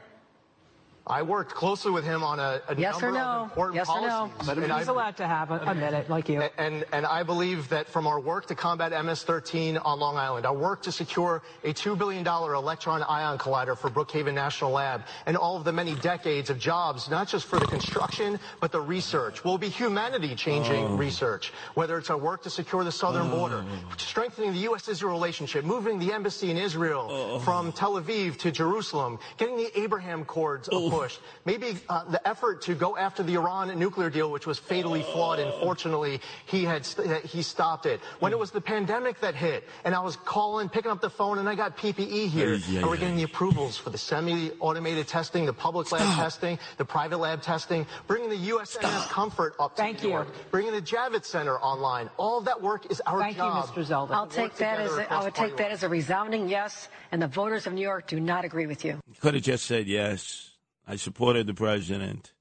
I 1.11 1.23
worked 1.23 1.53
closely 1.53 1.91
with 1.91 2.05
him 2.05 2.23
on 2.23 2.39
a, 2.39 2.61
a 2.69 2.75
yes 2.75 2.93
number 2.93 3.19
no. 3.19 3.25
of 3.25 3.43
important 3.49 3.75
yes 3.75 3.87
policies. 3.87 4.47
Or 4.47 4.55
no. 4.55 4.61
But 4.61 4.77
he's 4.79 4.87
I, 4.87 4.91
allowed 4.91 5.17
to 5.17 5.27
have 5.27 5.51
a, 5.51 5.59
a, 5.59 5.75
minute, 5.75 6.09
like 6.09 6.29
you. 6.29 6.41
And, 6.57 6.85
and 6.93 7.05
I 7.05 7.23
believe 7.23 7.67
that 7.67 7.89
from 7.89 8.07
our 8.07 8.19
work 8.19 8.45
to 8.47 8.55
combat 8.55 8.91
MS-13 8.91 9.81
on 9.83 9.99
Long 9.99 10.15
Island, 10.15 10.45
our 10.45 10.55
work 10.55 10.81
to 10.83 10.91
secure 10.91 11.43
a 11.65 11.73
$2 11.73 11.97
billion 11.97 12.25
electron 12.25 13.03
ion 13.03 13.37
collider 13.37 13.77
for 13.77 13.89
Brookhaven 13.89 14.33
National 14.33 14.71
Lab, 14.71 15.03
and 15.25 15.35
all 15.35 15.57
of 15.57 15.65
the 15.65 15.73
many 15.73 15.95
decades 15.95 16.49
of 16.49 16.57
jobs, 16.57 17.09
not 17.09 17.27
just 17.27 17.45
for 17.45 17.59
the 17.59 17.67
construction, 17.67 18.39
but 18.61 18.71
the 18.71 18.79
research, 18.79 19.43
will 19.43 19.57
be 19.57 19.67
humanity-changing 19.67 20.85
oh. 20.85 20.95
research, 20.95 21.51
whether 21.73 21.97
it's 21.97 22.09
our 22.09 22.17
work 22.17 22.41
to 22.43 22.49
secure 22.49 22.85
the 22.85 22.91
southern 22.91 23.27
oh. 23.27 23.37
border, 23.37 23.65
strengthening 23.97 24.53
the 24.53 24.59
U.S.-Israel 24.59 25.11
relationship, 25.11 25.65
moving 25.65 25.99
the 25.99 26.13
embassy 26.13 26.49
in 26.51 26.57
Israel 26.57 27.07
oh. 27.09 27.39
from 27.39 27.73
Tel 27.73 28.01
Aviv 28.01 28.37
to 28.37 28.51
Jerusalem, 28.51 29.19
getting 29.37 29.57
the 29.57 29.77
Abraham 29.77 30.21
Accords 30.21 30.69
oh. 30.71 31.00
Push. 31.01 31.17
Maybe 31.45 31.77
uh, 31.89 32.03
the 32.05 32.25
effort 32.27 32.61
to 32.63 32.75
go 32.75 32.95
after 32.97 33.23
the 33.23 33.35
Iran 33.35 33.77
nuclear 33.79 34.09
deal, 34.09 34.31
which 34.31 34.45
was 34.45 34.59
fatally 34.59 35.01
flawed, 35.01 35.39
and 35.39 35.51
fortunately 35.61 36.21
he 36.45 36.63
had 36.63 36.85
st- 36.85 37.25
he 37.25 37.41
stopped 37.41 37.85
it. 37.85 37.99
When 38.19 38.31
it 38.31 38.39
was 38.39 38.51
the 38.51 38.61
pandemic 38.61 39.19
that 39.21 39.35
hit, 39.35 39.63
and 39.83 39.95
I 39.95 40.01
was 40.01 40.15
calling, 40.15 40.69
picking 40.69 40.91
up 40.91 41.01
the 41.01 41.09
phone, 41.09 41.39
and 41.39 41.49
I 41.49 41.55
got 41.55 41.77
PPE 41.77 42.27
here, 42.27 42.53
yeah, 42.53 42.79
and 42.79 42.87
we're 42.87 42.97
getting 42.97 43.17
the 43.17 43.23
approvals 43.23 43.77
for 43.77 43.89
the 43.89 43.97
semi-automated 43.97 45.07
testing, 45.07 45.45
the 45.45 45.53
public 45.53 45.91
lab 45.91 46.01
Stop. 46.01 46.15
testing, 46.17 46.59
the 46.77 46.85
private 46.85 47.17
lab 47.17 47.41
testing, 47.41 47.85
bringing 48.07 48.29
the 48.29 48.49
USNS 48.51 48.67
Stop. 48.67 49.09
Comfort 49.09 49.55
up 49.59 49.75
to 49.75 49.81
Thank 49.81 50.03
New 50.03 50.09
York, 50.09 50.27
you. 50.27 50.33
bringing 50.51 50.71
the 50.73 50.81
Javits 50.81 51.25
Center 51.25 51.57
online. 51.59 52.09
All 52.17 52.37
of 52.37 52.45
that 52.45 52.61
work 52.61 52.91
is 52.91 53.01
our 53.07 53.19
Thank 53.19 53.37
job. 53.37 53.65
Thank 53.65 53.75
you, 53.77 53.83
Mr. 53.83 53.87
Zeldin. 53.89 54.11
I'll 54.11 54.27
take 54.27 54.55
that 54.57 54.79
as 54.79 54.95
a, 54.97 55.11
I 55.11 55.23
would 55.23 55.35
take 55.35 55.57
that 55.57 55.71
as 55.71 55.83
a 55.83 55.89
resounding 55.89 56.47
yes, 56.47 56.89
and 57.11 57.21
the 57.21 57.27
voters 57.27 57.65
of 57.67 57.73
New 57.73 57.81
York 57.81 58.07
do 58.07 58.19
not 58.19 58.45
agree 58.45 58.67
with 58.67 58.85
you. 58.85 58.99
Could 59.21 59.33
have 59.33 59.43
just 59.43 59.65
said 59.65 59.87
yes. 59.87 60.50
I 60.87 60.95
supported 60.95 61.47
the 61.47 61.53
president. 61.53 62.33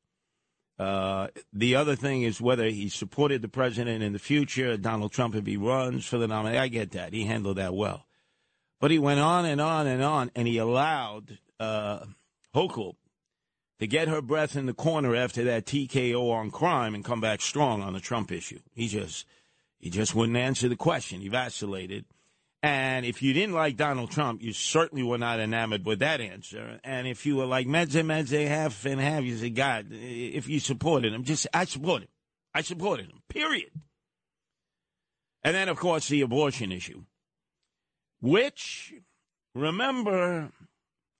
Uh, 0.78 1.28
the 1.52 1.76
other 1.76 1.94
thing 1.94 2.22
is 2.22 2.40
whether 2.40 2.64
he 2.66 2.88
supported 2.88 3.42
the 3.42 3.48
president 3.48 4.02
in 4.02 4.12
the 4.12 4.18
future, 4.18 4.76
Donald 4.76 5.12
Trump, 5.12 5.34
if 5.34 5.46
he 5.46 5.56
runs 5.56 6.06
for 6.06 6.16
the 6.16 6.26
nomination. 6.26 6.62
I 6.62 6.68
get 6.68 6.92
that. 6.92 7.12
He 7.12 7.24
handled 7.24 7.58
that 7.58 7.74
well. 7.74 8.06
But 8.80 8.90
he 8.90 8.98
went 8.98 9.20
on 9.20 9.44
and 9.44 9.60
on 9.60 9.86
and 9.86 10.02
on, 10.02 10.30
and 10.34 10.48
he 10.48 10.56
allowed 10.56 11.38
uh, 11.58 12.06
Hochul 12.54 12.94
to 13.78 13.86
get 13.86 14.08
her 14.08 14.22
breath 14.22 14.56
in 14.56 14.66
the 14.66 14.74
corner 14.74 15.14
after 15.14 15.44
that 15.44 15.66
TKO 15.66 16.30
on 16.32 16.50
crime 16.50 16.94
and 16.94 17.04
come 17.04 17.20
back 17.20 17.42
strong 17.42 17.82
on 17.82 17.92
the 17.92 18.00
Trump 18.00 18.32
issue. 18.32 18.60
He 18.74 18.88
just 18.88 19.26
he 19.78 19.90
just 19.90 20.14
wouldn't 20.14 20.36
answer 20.36 20.68
the 20.68 20.76
question. 20.76 21.20
He 21.20 21.28
vacillated. 21.28 22.04
And 22.62 23.06
if 23.06 23.22
you 23.22 23.32
didn't 23.32 23.54
like 23.54 23.76
Donald 23.76 24.10
Trump, 24.10 24.42
you 24.42 24.52
certainly 24.52 25.02
were 25.02 25.16
not 25.16 25.40
enamored 25.40 25.86
with 25.86 26.00
that 26.00 26.20
answer. 26.20 26.78
And 26.84 27.06
if 27.06 27.24
you 27.24 27.36
were 27.36 27.46
like 27.46 27.66
Medze 27.66 28.04
Medze 28.04 28.46
half 28.46 28.84
and 28.84 29.00
half, 29.00 29.24
you 29.24 29.36
said, 29.36 29.54
God, 29.54 29.86
if 29.90 30.46
you 30.46 30.60
supported 30.60 31.14
him, 31.14 31.24
just 31.24 31.46
I 31.54 31.64
supported 31.64 32.04
him. 32.04 32.14
I 32.54 32.60
supported 32.60 33.06
him. 33.06 33.22
Period. 33.28 33.70
And 35.42 35.54
then, 35.54 35.70
of 35.70 35.78
course, 35.78 36.08
the 36.08 36.20
abortion 36.20 36.70
issue, 36.70 37.04
which 38.20 38.92
remember 39.54 40.50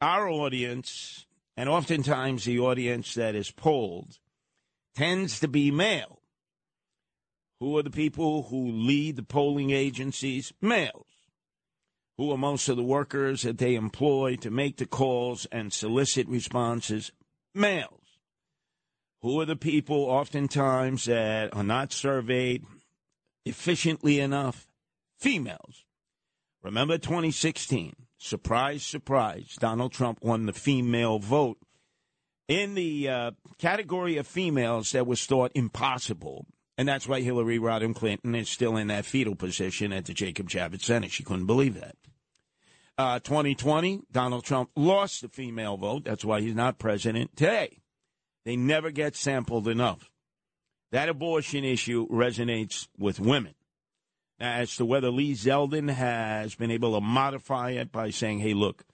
our 0.02 0.28
audience, 0.28 1.24
and 1.56 1.70
oftentimes 1.70 2.44
the 2.44 2.58
audience 2.58 3.14
that 3.14 3.34
is 3.34 3.50
polled, 3.50 4.18
tends 4.94 5.40
to 5.40 5.48
be 5.48 5.70
male. 5.70 6.20
Who 7.60 7.78
are 7.78 7.82
the 7.82 7.90
people 7.90 8.42
who 8.42 8.70
lead 8.70 9.16
the 9.16 9.22
polling 9.22 9.70
agencies? 9.70 10.52
Males 10.60 11.09
who 12.20 12.30
are 12.32 12.36
most 12.36 12.68
of 12.68 12.76
the 12.76 12.82
workers 12.82 13.44
that 13.44 13.56
they 13.56 13.74
employ 13.74 14.36
to 14.36 14.50
make 14.50 14.76
the 14.76 14.84
calls 14.84 15.46
and 15.50 15.72
solicit 15.72 16.28
responses? 16.28 17.12
Males. 17.54 18.18
Who 19.22 19.40
are 19.40 19.46
the 19.46 19.56
people 19.56 20.04
oftentimes 20.04 21.06
that 21.06 21.56
are 21.56 21.62
not 21.62 21.94
surveyed 21.94 22.62
efficiently 23.46 24.20
enough? 24.20 24.66
Females. 25.18 25.86
Remember 26.62 26.98
2016. 26.98 27.96
Surprise, 28.18 28.82
surprise. 28.82 29.56
Donald 29.58 29.92
Trump 29.92 30.22
won 30.22 30.44
the 30.44 30.52
female 30.52 31.20
vote. 31.20 31.56
In 32.48 32.74
the 32.74 33.08
uh, 33.08 33.30
category 33.56 34.18
of 34.18 34.26
females 34.26 34.92
that 34.92 35.06
was 35.06 35.24
thought 35.24 35.52
impossible, 35.54 36.44
and 36.76 36.86
that's 36.86 37.08
why 37.08 37.22
Hillary 37.22 37.58
Rodham 37.58 37.94
Clinton 37.94 38.34
is 38.34 38.50
still 38.50 38.76
in 38.76 38.88
that 38.88 39.06
fetal 39.06 39.36
position 39.36 39.90
at 39.90 40.04
the 40.04 40.12
Jacob 40.12 40.50
Javits 40.50 40.82
Center. 40.82 41.08
She 41.08 41.22
couldn't 41.22 41.46
believe 41.46 41.80
that. 41.80 41.96
Uh, 43.00 43.18
2020, 43.18 44.02
Donald 44.12 44.44
Trump 44.44 44.68
lost 44.76 45.22
the 45.22 45.28
female 45.30 45.78
vote. 45.78 46.04
That's 46.04 46.22
why 46.22 46.42
he's 46.42 46.54
not 46.54 46.78
president 46.78 47.34
today. 47.34 47.78
They 48.44 48.56
never 48.56 48.90
get 48.90 49.16
sampled 49.16 49.68
enough. 49.68 50.10
That 50.92 51.08
abortion 51.08 51.64
issue 51.64 52.06
resonates 52.08 52.88
with 52.98 53.18
women. 53.18 53.54
Now, 54.38 54.52
as 54.52 54.76
to 54.76 54.84
whether 54.84 55.08
Lee 55.08 55.32
Zeldin 55.32 55.88
has 55.88 56.54
been 56.54 56.70
able 56.70 56.92
to 56.92 57.00
modify 57.00 57.70
it 57.70 57.90
by 57.90 58.10
saying, 58.10 58.40
hey, 58.40 58.52
look, 58.52 58.84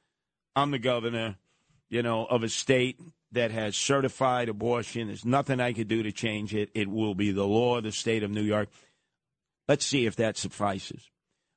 I'm 0.54 0.70
the 0.70 0.78
governor, 0.78 1.34
you 1.88 2.04
know, 2.04 2.26
of 2.26 2.44
a 2.44 2.48
state 2.48 3.00
that 3.32 3.50
has 3.50 3.74
certified 3.74 4.48
abortion. 4.48 5.08
There's 5.08 5.24
nothing 5.24 5.58
I 5.58 5.72
could 5.72 5.88
do 5.88 6.04
to 6.04 6.12
change 6.12 6.54
it. 6.54 6.70
It 6.74 6.86
will 6.86 7.16
be 7.16 7.32
the 7.32 7.44
law 7.44 7.78
of 7.78 7.82
the 7.82 7.90
state 7.90 8.22
of 8.22 8.30
New 8.30 8.44
York. 8.44 8.68
Let's 9.66 9.84
see 9.84 10.06
if 10.06 10.14
that 10.14 10.36
suffices. 10.36 11.10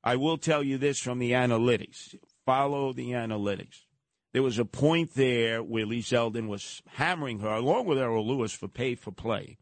I 0.03 0.15
will 0.15 0.39
tell 0.39 0.63
you 0.63 0.79
this 0.79 0.99
from 0.99 1.19
the 1.19 1.33
analytics. 1.33 2.15
Follow 2.49 2.93
the 2.93 3.11
analytics. 3.11 3.85
There 4.33 4.41
was 4.41 4.57
a 4.57 4.65
point 4.65 5.13
there 5.13 5.61
where 5.61 5.85
Lee 5.85 6.01
Zeldin 6.01 6.47
was 6.47 6.81
hammering 6.87 7.41
her, 7.41 7.49
along 7.49 7.85
with 7.85 7.99
Errol 7.99 8.27
Lewis, 8.27 8.53
for 8.53 8.67
pay 8.67 8.95
for 8.95 9.11
play, 9.11 9.59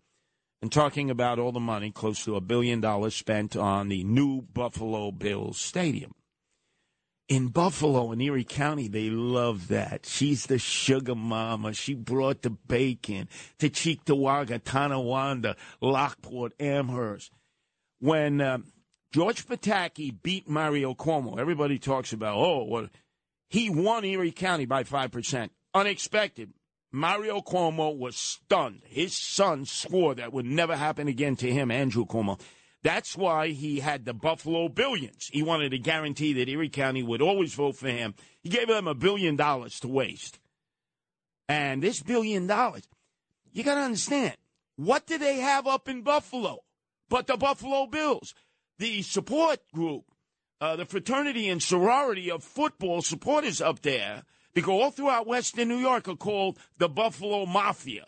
and 0.61 0.71
talking 0.71 1.09
about 1.09 1.37
all 1.37 1.51
the 1.51 1.59
money, 1.59 1.91
close 1.91 2.23
to 2.23 2.37
a 2.37 2.41
billion 2.41 2.79
dollars 2.79 3.13
spent 3.13 3.57
on 3.57 3.89
the 3.89 4.05
new 4.05 4.41
Buffalo 4.41 5.11
Bills 5.11 5.57
stadium 5.57 6.13
in 7.27 7.49
Buffalo 7.49 8.11
in 8.11 8.21
Erie 8.21 8.43
County, 8.43 8.87
they 8.87 9.09
love 9.09 9.67
that. 9.67 10.05
She's 10.05 10.45
the 10.45 10.57
sugar 10.57 11.15
mama. 11.15 11.73
She 11.73 11.93
brought 11.93 12.41
the 12.41 12.49
bacon 12.49 13.27
to 13.59 13.69
Cheektowaga, 13.69 14.63
Tonawanda, 14.63 15.57
Lockport, 15.81 16.53
Amherst. 16.59 17.31
When 17.99 18.39
uh, 18.39 18.59
George 19.17 19.47
Pataki 19.47 20.15
beat 20.21 20.47
Mario 20.47 20.93
Cuomo, 20.93 21.39
everybody 21.39 21.79
talks 21.79 22.13
about, 22.13 22.37
oh, 22.37 22.65
well, 22.65 22.87
he 23.49 23.67
won 23.67 24.05
Erie 24.05 24.31
County 24.31 24.67
by 24.67 24.83
5%. 24.83 25.49
Unexpected. 25.73 26.53
Mario 26.91 27.41
Cuomo 27.41 27.97
was 27.97 28.15
stunned. 28.15 28.83
His 28.85 29.15
son 29.15 29.65
swore 29.65 30.13
that 30.13 30.33
would 30.33 30.45
never 30.45 30.75
happen 30.75 31.07
again 31.07 31.35
to 31.37 31.51
him, 31.51 31.71
Andrew 31.71 32.05
Cuomo. 32.05 32.39
That's 32.83 33.17
why 33.17 33.47
he 33.47 33.79
had 33.79 34.05
the 34.05 34.13
Buffalo 34.13 34.69
Billions. 34.69 35.29
He 35.31 35.41
wanted 35.41 35.71
to 35.71 35.79
guarantee 35.79 36.33
that 36.33 36.47
Erie 36.47 36.69
County 36.69 37.01
would 37.01 37.23
always 37.23 37.55
vote 37.55 37.75
for 37.75 37.89
him. 37.89 38.13
He 38.43 38.49
gave 38.49 38.67
them 38.67 38.87
a 38.87 38.93
billion 38.93 39.35
dollars 39.35 39.79
to 39.79 39.87
waste. 39.87 40.37
And 41.49 41.81
this 41.81 42.03
billion 42.03 42.45
dollars, 42.45 42.87
you 43.51 43.63
got 43.63 43.75
to 43.75 43.81
understand, 43.81 44.37
what 44.75 45.07
do 45.07 45.17
they 45.17 45.37
have 45.37 45.65
up 45.65 45.89
in 45.89 46.03
Buffalo 46.03 46.59
but 47.09 47.25
the 47.25 47.35
Buffalo 47.37 47.87
Bills? 47.87 48.35
The 48.79 49.01
support 49.01 49.59
group, 49.73 50.05
uh, 50.61 50.75
the 50.75 50.85
fraternity 50.85 51.49
and 51.49 51.61
sorority 51.61 52.29
of 52.29 52.43
football 52.43 53.01
supporters 53.01 53.61
up 53.61 53.81
there, 53.81 54.23
because 54.53 54.71
all 54.71 54.91
throughout 54.91 55.27
Western 55.27 55.67
New 55.67 55.77
York 55.77 56.07
are 56.07 56.15
called 56.15 56.57
the 56.77 56.89
Buffalo 56.89 57.45
Mafia. 57.45 58.05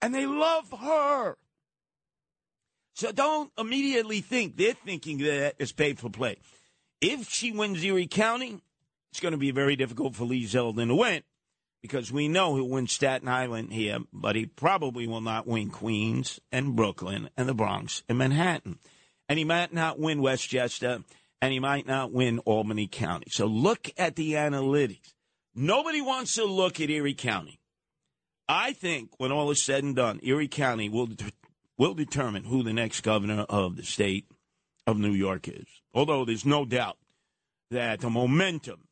And 0.00 0.14
they 0.14 0.26
love 0.26 0.72
her. 0.80 1.36
So 2.94 3.10
don't 3.10 3.50
immediately 3.58 4.20
think 4.20 4.56
they're 4.56 4.74
thinking 4.74 5.18
that 5.18 5.54
it's 5.58 5.72
paid 5.72 5.98
for 5.98 6.10
play. 6.10 6.38
If 7.00 7.28
she 7.28 7.50
wins 7.50 7.82
Erie 7.82 8.06
County, 8.06 8.60
it's 9.10 9.20
going 9.20 9.32
to 9.32 9.38
be 9.38 9.50
very 9.50 9.76
difficult 9.76 10.14
for 10.14 10.24
Lee 10.24 10.44
Zeldin 10.44 10.88
to 10.88 10.94
win 10.94 11.22
because 11.82 12.10
we 12.10 12.28
know 12.28 12.54
he'll 12.54 12.68
win 12.68 12.86
Staten 12.86 13.28
Island 13.28 13.72
here, 13.72 13.98
but 14.12 14.36
he 14.36 14.46
probably 14.46 15.06
will 15.06 15.20
not 15.20 15.46
win 15.46 15.70
Queens 15.70 16.40
and 16.50 16.74
Brooklyn 16.74 17.28
and 17.36 17.48
the 17.48 17.54
Bronx 17.54 18.02
and 18.08 18.16
Manhattan. 18.16 18.78
And 19.28 19.38
he 19.38 19.44
might 19.44 19.72
not 19.72 19.98
win 19.98 20.20
Westchester 20.20 21.02
and 21.40 21.52
he 21.52 21.60
might 21.60 21.86
not 21.86 22.12
win 22.12 22.38
Albany 22.40 22.86
County. 22.86 23.26
So 23.30 23.46
look 23.46 23.90
at 23.98 24.16
the 24.16 24.32
analytics. 24.32 25.12
Nobody 25.54 26.00
wants 26.00 26.34
to 26.34 26.44
look 26.44 26.80
at 26.80 26.90
Erie 26.90 27.14
County. 27.14 27.60
I 28.48 28.72
think 28.72 29.10
when 29.18 29.32
all 29.32 29.50
is 29.50 29.62
said 29.62 29.84
and 29.84 29.94
done, 29.94 30.20
Erie 30.22 30.48
County 30.48 30.88
will 30.88 31.08
will 31.76 31.94
determine 31.94 32.44
who 32.44 32.62
the 32.62 32.72
next 32.72 33.00
governor 33.02 33.46
of 33.48 33.76
the 33.76 33.82
state 33.82 34.26
of 34.86 34.98
New 34.98 35.12
York 35.12 35.48
is. 35.48 35.66
Although 35.92 36.24
there's 36.24 36.44
no 36.44 36.64
doubt 36.64 36.96
that 37.70 38.00
the 38.00 38.10
momentum 38.10 38.88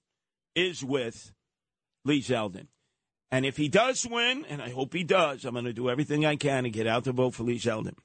is 0.54 0.84
with 0.84 1.32
Lee 2.04 2.20
Zeldin. 2.20 2.66
And 3.30 3.46
if 3.46 3.56
he 3.56 3.68
does 3.68 4.06
win, 4.06 4.44
and 4.48 4.60
I 4.60 4.70
hope 4.70 4.92
he 4.92 5.04
does, 5.04 5.44
I'm 5.44 5.54
going 5.54 5.64
to 5.64 5.72
do 5.72 5.88
everything 5.88 6.26
I 6.26 6.36
can 6.36 6.64
to 6.64 6.70
get 6.70 6.86
out 6.86 7.04
to 7.04 7.12
vote 7.12 7.34
for 7.34 7.44
Lee 7.44 7.58
Zeldin. 7.58 7.96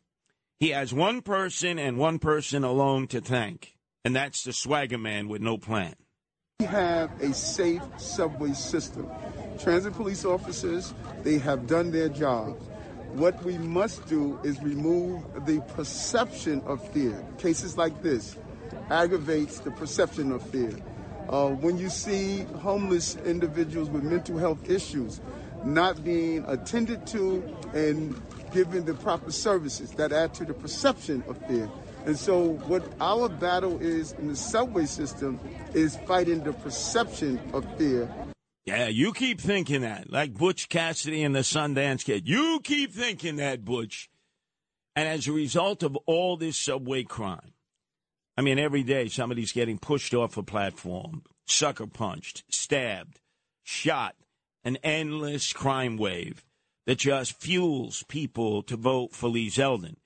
He 0.59 0.69
has 0.69 0.91
one 0.91 1.21
person 1.21 1.77
and 1.77 1.99
one 1.99 2.17
person 2.17 2.63
alone 2.63 3.05
to 3.09 3.21
thank, 3.21 3.75
and 4.03 4.15
that's 4.15 4.43
the 4.43 4.51
swagger 4.51 4.97
man 4.97 5.27
with 5.27 5.39
no 5.39 5.59
plan. 5.59 5.93
We 6.59 6.65
have 6.65 7.11
a 7.21 7.31
safe 7.31 7.83
subway 7.97 8.53
system. 8.53 9.07
Transit 9.59 9.93
police 9.93 10.25
officers, 10.25 10.95
they 11.21 11.37
have 11.37 11.67
done 11.67 11.91
their 11.91 12.09
job. 12.09 12.57
What 13.13 13.43
we 13.43 13.59
must 13.59 14.07
do 14.07 14.39
is 14.43 14.59
remove 14.63 15.45
the 15.45 15.61
perception 15.75 16.63
of 16.65 16.83
fear. 16.89 17.23
Cases 17.37 17.77
like 17.77 18.01
this 18.01 18.35
aggravates 18.89 19.59
the 19.59 19.69
perception 19.69 20.31
of 20.31 20.41
fear. 20.41 20.75
Uh, 21.29 21.49
when 21.49 21.77
you 21.77 21.89
see 21.89 22.45
homeless 22.61 23.15
individuals 23.17 23.91
with 23.91 24.01
mental 24.01 24.39
health 24.39 24.67
issues 24.67 25.21
not 25.63 26.03
being 26.03 26.43
attended 26.47 27.05
to 27.05 27.43
and 27.75 28.19
given 28.51 28.85
the 28.85 28.93
proper 28.93 29.31
services 29.31 29.91
that 29.91 30.11
add 30.11 30.33
to 30.35 30.45
the 30.45 30.53
perception 30.53 31.23
of 31.27 31.37
fear. 31.47 31.69
And 32.05 32.17
so, 32.17 32.53
what 32.67 32.83
our 33.01 33.27
battle 33.27 33.79
is 33.79 34.13
in 34.13 34.27
the 34.27 34.35
subway 34.35 34.85
system 34.85 35.39
is 35.73 35.97
fighting 36.07 36.43
the 36.43 36.53
perception 36.53 37.39
of 37.53 37.65
fear 37.77 38.09
yeah, 38.67 38.89
you 38.89 39.13
keep 39.13 39.39
thinking 39.39 39.83
that, 39.83 40.11
like 40.11 40.33
Butch 40.33 40.67
Cassidy 40.67 41.23
and 41.23 41.33
the 41.33 41.39
Sundance 41.39 42.03
Kid. 42.03 42.27
You 42.27 42.59
keep 42.61 42.91
thinking 42.91 43.37
that, 43.37 43.63
Butch. 43.63 44.09
And 44.93 45.07
as 45.07 45.25
a 45.25 45.31
result 45.31 45.83
of 45.83 45.95
all 46.05 46.35
this 46.35 46.57
subway 46.57 47.03
crime, 47.03 47.53
I 48.35 48.41
mean, 48.41 48.59
every 48.59 48.83
day 48.83 49.07
somebody's 49.07 49.53
getting 49.53 49.79
pushed 49.79 50.13
off 50.13 50.35
a 50.35 50.43
platform, 50.43 51.23
sucker 51.45 51.87
punched, 51.87 52.43
stabbed, 52.49 53.21
shot, 53.63 54.15
an 54.65 54.77
endless 54.83 55.53
crime 55.53 55.95
wave 55.95 56.43
that 56.87 56.97
just 56.97 57.39
fuels 57.39 58.03
people 58.07 58.63
to 58.63 58.75
vote 58.75 59.13
for 59.13 59.29
Lee 59.29 59.49
Zeldin. 59.49 59.97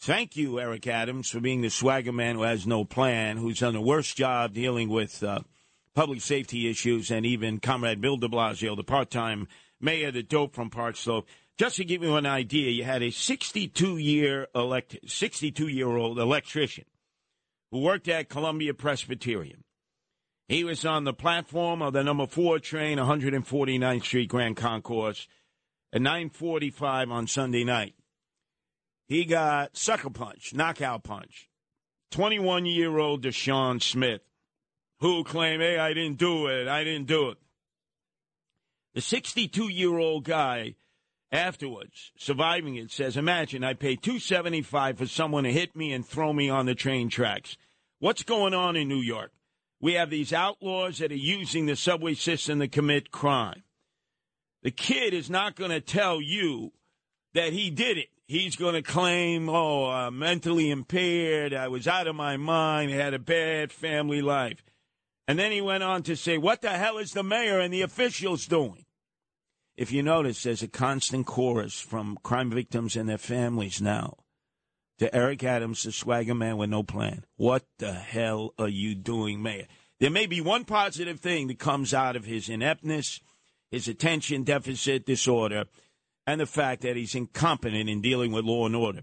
Thank 0.00 0.36
you, 0.36 0.58
Eric 0.58 0.88
Adams, 0.88 1.30
for 1.30 1.38
being 1.38 1.60
the 1.60 1.70
swagger 1.70 2.12
man 2.12 2.34
who 2.34 2.42
has 2.42 2.66
no 2.66 2.84
plan, 2.84 3.36
who's 3.36 3.60
done 3.60 3.74
the 3.74 3.80
worst 3.80 4.16
job 4.16 4.52
dealing 4.52 4.88
with. 4.88 5.22
Uh, 5.22 5.38
public 5.96 6.20
safety 6.20 6.70
issues, 6.70 7.10
and 7.10 7.26
even 7.26 7.58
Comrade 7.58 8.00
Bill 8.00 8.18
de 8.18 8.28
Blasio, 8.28 8.76
the 8.76 8.84
part 8.84 9.10
time 9.10 9.48
mayor, 9.80 10.12
the 10.12 10.22
dope 10.22 10.54
from 10.54 10.70
Park 10.70 10.94
Slope. 10.94 11.26
Just 11.58 11.76
to 11.76 11.84
give 11.84 12.02
you 12.02 12.16
an 12.16 12.26
idea, 12.26 12.70
you 12.70 12.84
had 12.84 13.02
a 13.02 13.10
62 13.10 13.96
year 13.96 14.46
elect 14.54 14.98
62 15.06 15.68
year 15.68 15.88
old 15.88 16.18
electrician 16.18 16.84
who 17.72 17.80
worked 17.80 18.08
at 18.08 18.28
Columbia 18.28 18.74
Presbyterian. 18.74 19.64
He 20.48 20.62
was 20.62 20.84
on 20.84 21.04
the 21.04 21.14
platform 21.14 21.82
of 21.82 21.94
the 21.94 22.04
number 22.04 22.26
four 22.26 22.60
train, 22.60 22.98
149th 22.98 24.04
Street 24.04 24.28
Grand 24.28 24.56
Concourse, 24.56 25.26
at 25.96 26.02
9:45 26.02 27.10
on 27.10 27.26
Sunday 27.26 27.64
night. 27.64 27.94
He 29.06 29.24
got 29.24 29.78
sucker 29.78 30.10
punch, 30.10 30.52
knockout 30.52 31.04
punch. 31.04 31.48
21 32.10 32.66
year 32.66 32.98
old 32.98 33.22
Deshaun 33.22 33.82
Smith, 33.82 34.20
who 35.00 35.24
claimed, 35.24 35.62
"Hey, 35.62 35.78
I 35.78 35.94
didn't 35.94 36.18
do 36.18 36.48
it. 36.48 36.68
I 36.68 36.84
didn't 36.84 37.06
do 37.06 37.30
it." 37.30 37.38
The 38.92 39.00
62 39.00 39.68
year 39.68 39.96
old 39.96 40.24
guy 40.24 40.74
afterwards, 41.32 42.12
surviving 42.18 42.76
it, 42.76 42.90
says, 42.90 43.16
Imagine 43.16 43.64
I 43.64 43.72
paid 43.72 44.02
two 44.02 44.18
seventy 44.18 44.60
five 44.60 44.98
for 44.98 45.06
someone 45.06 45.44
to 45.44 45.52
hit 45.52 45.74
me 45.74 45.94
and 45.94 46.06
throw 46.06 46.34
me 46.34 46.50
on 46.50 46.66
the 46.66 46.74
train 46.74 47.08
tracks. 47.08 47.56
What's 48.00 48.22
going 48.22 48.52
on 48.52 48.76
in 48.76 48.86
New 48.86 49.00
York? 49.00 49.32
We 49.80 49.94
have 49.94 50.10
these 50.10 50.34
outlaws 50.34 50.98
that 50.98 51.10
are 51.10 51.14
using 51.14 51.64
the 51.64 51.76
subway 51.76 52.14
system 52.14 52.60
to 52.60 52.68
commit 52.68 53.10
crime. 53.10 53.62
The 54.66 54.72
kid 54.72 55.14
is 55.14 55.30
not 55.30 55.54
going 55.54 55.70
to 55.70 55.80
tell 55.80 56.20
you 56.20 56.72
that 57.34 57.52
he 57.52 57.70
did 57.70 57.98
it. 57.98 58.08
He's 58.26 58.56
going 58.56 58.74
to 58.74 58.82
claim, 58.82 59.48
oh, 59.48 59.84
I'm 59.84 60.18
mentally 60.18 60.72
impaired. 60.72 61.54
I 61.54 61.68
was 61.68 61.86
out 61.86 62.08
of 62.08 62.16
my 62.16 62.36
mind. 62.36 62.90
I 62.90 62.96
had 62.96 63.14
a 63.14 63.20
bad 63.20 63.70
family 63.70 64.20
life. 64.20 64.64
And 65.28 65.38
then 65.38 65.52
he 65.52 65.60
went 65.60 65.84
on 65.84 66.02
to 66.02 66.16
say, 66.16 66.36
what 66.36 66.62
the 66.62 66.70
hell 66.70 66.98
is 66.98 67.12
the 67.12 67.22
mayor 67.22 67.60
and 67.60 67.72
the 67.72 67.82
officials 67.82 68.46
doing? 68.46 68.86
If 69.76 69.92
you 69.92 70.02
notice, 70.02 70.42
there's 70.42 70.64
a 70.64 70.66
constant 70.66 71.26
chorus 71.26 71.78
from 71.78 72.18
crime 72.24 72.50
victims 72.50 72.96
and 72.96 73.08
their 73.08 73.18
families 73.18 73.80
now 73.80 74.16
to 74.98 75.14
Eric 75.14 75.44
Adams, 75.44 75.84
the 75.84 75.92
swagger 75.92 76.34
man 76.34 76.56
with 76.56 76.70
no 76.70 76.82
plan. 76.82 77.24
What 77.36 77.66
the 77.78 77.92
hell 77.92 78.52
are 78.58 78.66
you 78.66 78.96
doing, 78.96 79.40
Mayor? 79.40 79.68
There 80.00 80.10
may 80.10 80.26
be 80.26 80.40
one 80.40 80.64
positive 80.64 81.20
thing 81.20 81.46
that 81.46 81.60
comes 81.60 81.94
out 81.94 82.16
of 82.16 82.24
his 82.24 82.48
ineptness, 82.48 83.20
his 83.70 83.88
attention 83.88 84.44
deficit 84.44 85.06
disorder, 85.06 85.64
and 86.26 86.40
the 86.40 86.46
fact 86.46 86.82
that 86.82 86.96
he's 86.96 87.14
incompetent 87.14 87.88
in 87.88 88.00
dealing 88.00 88.32
with 88.32 88.44
law 88.44 88.66
and 88.66 88.76
order 88.76 89.02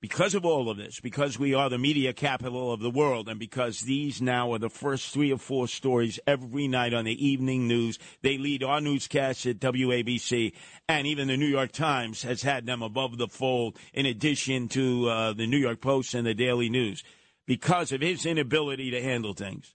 because 0.00 0.34
of 0.34 0.44
all 0.44 0.68
of 0.68 0.76
this, 0.76 1.00
because 1.00 1.38
we 1.38 1.54
are 1.54 1.70
the 1.70 1.78
media 1.78 2.12
capital 2.12 2.72
of 2.72 2.80
the 2.80 2.90
world, 2.90 3.28
and 3.28 3.40
because 3.40 3.80
these 3.80 4.20
now 4.20 4.52
are 4.52 4.58
the 4.58 4.68
first 4.68 5.12
three 5.12 5.32
or 5.32 5.38
four 5.38 5.66
stories 5.66 6.20
every 6.26 6.68
night 6.68 6.92
on 6.92 7.06
the 7.06 7.26
evening 7.26 7.66
news, 7.66 7.98
they 8.22 8.36
lead 8.36 8.62
our 8.62 8.80
newscasts 8.80 9.46
at 9.46 9.58
WABC, 9.58 10.52
and 10.88 11.06
even 11.06 11.28
the 11.28 11.36
New 11.36 11.46
York 11.46 11.72
Times 11.72 12.22
has 12.22 12.42
had 12.42 12.66
them 12.66 12.82
above 12.82 13.16
the 13.16 13.26
fold, 13.26 13.76
in 13.94 14.06
addition 14.06 14.68
to 14.68 15.08
uh, 15.08 15.32
the 15.32 15.46
New 15.46 15.56
York 15.56 15.80
Post 15.80 16.14
and 16.14 16.26
the 16.26 16.34
Daily 16.34 16.68
News, 16.68 17.02
because 17.46 17.90
of 17.90 18.02
his 18.02 18.26
inability 18.26 18.90
to 18.90 19.02
handle 19.02 19.32
things. 19.32 19.74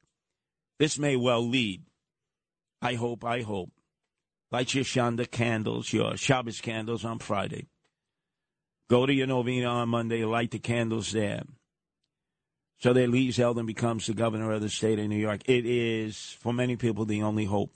This 0.78 1.00
may 1.00 1.16
well 1.16 1.46
lead. 1.46 1.84
I 2.82 2.94
hope, 2.94 3.26
I 3.26 3.42
hope. 3.42 3.72
Light 4.52 4.74
your 4.74 4.84
Shanda 4.84 5.30
candles, 5.30 5.94
your 5.94 6.18
Shabbos 6.18 6.60
candles 6.62 7.06
on 7.06 7.20
Friday 7.20 7.68
Go 8.92 9.06
to 9.06 9.14
your 9.14 9.26
novena 9.26 9.68
on 9.68 9.88
Monday, 9.88 10.26
light 10.26 10.52
the 10.52 10.60
candles 10.60 11.14
there. 11.14 11.44
So 12.80 12.92
that 12.92 13.10
Lee 13.10 13.30
Zeldin 13.30 13.66
becomes 13.66 14.06
the 14.06 14.14
governor 14.14 14.52
of 14.52 14.60
the 14.60 14.68
state 14.68 15.00
of 15.00 15.08
New 15.08 15.16
York. 15.16 15.44
It 15.46 15.66
is, 15.66 16.36
for 16.42 16.52
many 16.52 16.76
people, 16.76 17.06
the 17.06 17.22
only 17.22 17.46
hope. 17.46 17.74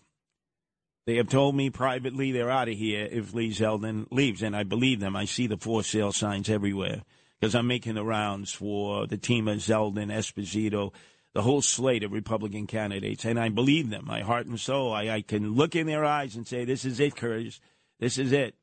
They 1.07 1.15
have 1.15 1.29
told 1.29 1.55
me 1.55 1.69
privately 1.69 2.33
they're 2.33 2.51
out 2.51 2.67
of 2.67 2.75
here 2.75 3.07
if 3.09 3.33
Lee 3.33 3.51
Zeldin 3.51 4.07
leaves, 4.11 4.43
and 4.43 4.57
I 4.57 4.63
believe 4.63 4.99
them. 4.99 5.15
I 5.15 5.23
see 5.23 5.47
the 5.47 5.55
for 5.55 5.83
sale 5.83 6.11
signs 6.11 6.49
everywhere 6.49 7.03
because 7.39 7.55
I'm 7.55 7.67
making 7.67 7.95
the 7.95 8.03
rounds 8.03 8.51
for 8.51 9.07
the 9.07 9.15
team 9.15 9.47
of 9.47 9.59
Zeldin, 9.59 10.11
Esposito, 10.11 10.91
the 11.35 11.41
whole 11.41 11.61
slate 11.61 12.01
of 12.01 12.13
Republican 12.13 12.65
candidates, 12.65 13.25
and 13.25 13.37
I 13.37 13.49
believe 13.49 13.89
them, 13.89 14.05
my 14.05 14.21
heart 14.21 14.47
and 14.47 14.57
soul. 14.57 14.93
I, 14.93 15.09
I 15.09 15.21
can 15.21 15.53
look 15.53 15.75
in 15.75 15.85
their 15.85 16.05
eyes 16.05 16.37
and 16.37 16.47
say, 16.47 16.63
"This 16.63 16.85
is 16.85 16.97
it, 17.01 17.17
Curtis. 17.17 17.59
This 17.99 18.17
is 18.17 18.31
it." 18.31 18.55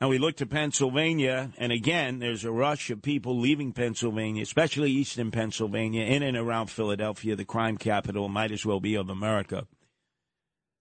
Now 0.00 0.08
we 0.08 0.18
look 0.18 0.36
to 0.38 0.46
Pennsylvania, 0.46 1.52
and 1.56 1.70
again, 1.70 2.18
there's 2.18 2.44
a 2.44 2.50
rush 2.50 2.90
of 2.90 3.00
people 3.00 3.38
leaving 3.38 3.72
Pennsylvania, 3.72 4.42
especially 4.42 4.90
eastern 4.90 5.30
Pennsylvania, 5.30 6.04
in 6.04 6.24
and 6.24 6.36
around 6.36 6.66
Philadelphia, 6.66 7.36
the 7.36 7.44
crime 7.44 7.76
capital, 7.76 8.28
might 8.28 8.50
as 8.50 8.66
well 8.66 8.80
be 8.80 8.96
of 8.96 9.08
America. 9.08 9.68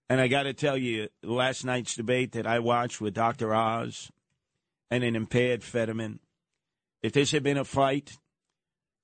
And 0.10 0.20
I 0.20 0.28
got 0.28 0.44
to 0.44 0.54
tell 0.54 0.78
you, 0.78 1.10
last 1.22 1.63
night's 1.63 1.96
debate 1.96 2.32
that 2.32 2.48
I 2.48 2.58
watched 2.58 3.00
with 3.00 3.13
Dr. 3.13 3.54
Oz 3.54 4.12
and 4.89 5.04
an 5.04 5.15
impaired 5.15 5.63
Fetterman, 5.63 6.20
if 7.04 7.13
this 7.13 7.30
had 7.30 7.44
been 7.44 7.58
a 7.58 7.63
fight, 7.63 8.17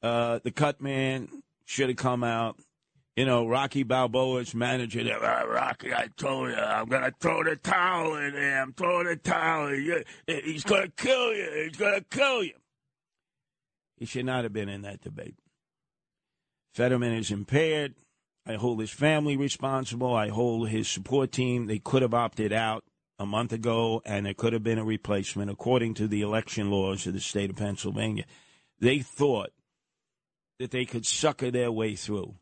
uh, 0.02 0.40
the 0.44 0.52
cut 0.52 0.82
man 0.82 1.44
should 1.68 1.90
have 1.90 1.98
come 1.98 2.24
out 2.24 2.58
you 3.18 3.26
know, 3.26 3.48
Rocky 3.48 3.82
Balboa's 3.82 4.54
manager 4.54 5.04
there. 5.04 5.18
Oh, 5.20 5.48
Rocky, 5.48 5.92
I 5.92 6.08
told 6.18 6.50
you, 6.50 6.56
I'm 6.56 6.88
to 6.88 7.12
throw 7.20 7.44
the 7.44 7.56
towel 7.56 8.16
in 8.16 8.34
there. 8.34 8.62
I'm 8.62 8.74
throwing 8.74 9.08
the 9.08 9.16
towel. 9.16 9.74
He's 10.28 10.64
going 10.64 10.84
to 10.84 10.92
kill 10.96 11.34
you. 11.34 11.64
He's 11.66 11.78
to 11.78 12.06
kill 12.12 12.44
you. 12.44 12.54
He 13.96 14.06
should 14.06 14.28
not 14.28 14.44
have 14.44 14.54
been 14.54 14.70
in 14.70 14.84
that 14.84 15.02
debate. 15.02 15.34
Fetterman 16.76 17.14
is 17.14 17.32
impaired. 17.32 17.96
I 18.46 18.54
hold 18.54 18.80
his 18.80 18.92
family 18.92 19.36
responsible. 19.36 20.14
I 20.14 20.30
hold 20.30 20.70
his 20.70 20.88
support 20.88 21.32
team. 21.32 21.66
They 21.66 21.80
could 21.80 22.04
have 22.04 22.14
opted 22.14 22.54
out 22.54 22.84
a 23.18 23.26
month 23.26 23.52
ago, 23.52 24.04
and 24.06 24.28
there 24.28 24.36
could 24.36 24.54
have 24.54 24.64
been 24.64 24.78
a 24.78 24.86
replacement 24.86 25.50
according 25.50 25.96
to 25.96 26.08
the 26.08 26.22
election 26.22 26.70
laws 26.70 27.08
of 27.08 27.14
the 27.14 27.20
state 27.20 27.50
of 27.50 27.56
Pennsylvania. 27.56 28.26
They 28.80 29.00
thought 29.00 29.50
that 30.60 30.72
they 30.72 30.86
could 30.86 31.06
sucker 31.06 31.52
their 31.52 31.72
way 31.72 31.96
through 31.96 32.36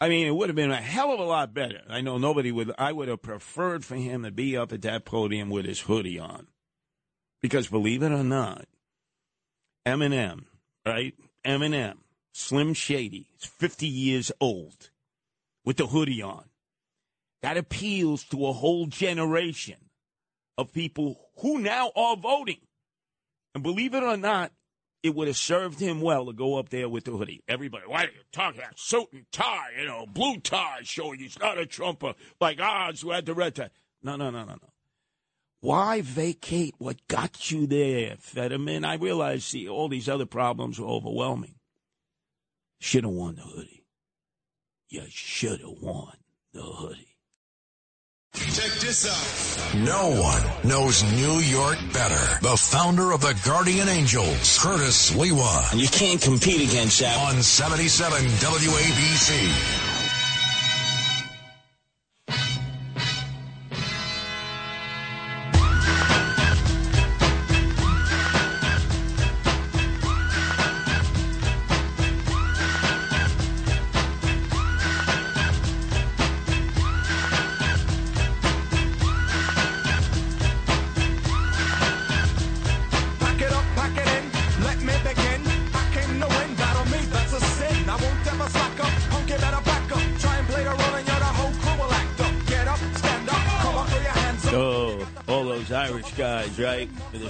I 0.00 0.08
mean, 0.08 0.26
it 0.26 0.34
would 0.34 0.50
have 0.50 0.56
been 0.56 0.70
a 0.70 0.76
hell 0.76 1.12
of 1.12 1.20
a 1.20 1.24
lot 1.24 1.54
better. 1.54 1.80
I 1.88 2.02
know 2.02 2.18
nobody 2.18 2.52
would. 2.52 2.72
I 2.78 2.92
would 2.92 3.08
have 3.08 3.22
preferred 3.22 3.84
for 3.84 3.96
him 3.96 4.24
to 4.24 4.30
be 4.30 4.56
up 4.56 4.72
at 4.72 4.82
that 4.82 5.04
podium 5.06 5.48
with 5.48 5.64
his 5.64 5.80
hoodie 5.80 6.18
on, 6.18 6.48
because 7.40 7.68
believe 7.68 8.02
it 8.02 8.12
or 8.12 8.24
not, 8.24 8.66
Eminem, 9.86 10.44
right? 10.84 11.14
Eminem, 11.46 11.96
Slim 12.34 12.74
Shady, 12.74 13.30
is 13.40 13.46
fifty 13.46 13.86
years 13.86 14.30
old, 14.38 14.90
with 15.64 15.78
the 15.78 15.86
hoodie 15.86 16.22
on. 16.22 16.44
That 17.40 17.56
appeals 17.56 18.24
to 18.24 18.46
a 18.46 18.52
whole 18.52 18.86
generation 18.86 19.76
of 20.58 20.72
people 20.72 21.18
who 21.38 21.58
now 21.58 21.90
are 21.96 22.16
voting. 22.16 22.60
And 23.54 23.62
believe 23.62 23.94
it 23.94 24.02
or 24.02 24.18
not, 24.18 24.52
it 25.06 25.14
would 25.14 25.28
have 25.28 25.36
served 25.36 25.78
him 25.78 26.00
well 26.00 26.26
to 26.26 26.32
go 26.32 26.58
up 26.58 26.68
there 26.70 26.88
with 26.88 27.04
the 27.04 27.12
hoodie. 27.12 27.42
Everybody, 27.46 27.84
why 27.86 28.04
are 28.04 28.06
you 28.06 28.20
talking 28.32 28.60
about 28.60 28.78
suit 28.78 29.06
and 29.12 29.24
tie, 29.30 29.70
you 29.78 29.86
know, 29.86 30.04
blue 30.06 30.40
tie 30.40 30.80
showing 30.82 31.20
he's 31.20 31.38
not 31.38 31.58
a 31.58 31.64
Trumper 31.64 32.14
like 32.40 32.60
Oz 32.60 33.00
who 33.00 33.12
had 33.12 33.24
the 33.24 33.34
red 33.34 33.54
tie. 33.54 33.70
No, 34.02 34.16
no, 34.16 34.30
no, 34.30 34.40
no, 34.44 34.52
no. 34.52 34.68
Why 35.60 36.00
vacate 36.00 36.74
what 36.78 37.06
got 37.08 37.50
you 37.50 37.66
there, 37.66 38.16
Fetterman? 38.18 38.84
I 38.84 38.94
realize 38.94 39.44
see, 39.44 39.68
all 39.68 39.88
these 39.88 40.08
other 40.08 40.26
problems 40.26 40.78
were 40.78 40.88
overwhelming. 40.88 41.54
Should 42.80 43.04
have 43.04 43.12
won 43.12 43.36
the 43.36 43.42
hoodie. 43.42 43.84
You 44.88 45.04
should 45.08 45.60
have 45.60 45.78
won 45.80 46.16
the 46.52 46.62
hoodie. 46.62 47.15
Check 48.36 48.72
this 48.80 49.06
out. 49.06 49.74
No 49.74 50.20
one 50.20 50.42
knows 50.62 51.02
New 51.02 51.40
York 51.40 51.78
better. 51.92 52.38
The 52.42 52.56
founder 52.56 53.12
of 53.12 53.22
the 53.22 53.34
Guardian 53.44 53.88
Angels, 53.88 54.58
Curtis 54.58 55.10
Sliwa. 55.10 55.72
And 55.72 55.80
you 55.80 55.88
can't 55.88 56.20
compete 56.20 56.68
against 56.68 57.00
that. 57.00 57.18
On 57.18 57.42
77 57.42 58.22
WABC. 58.22 59.95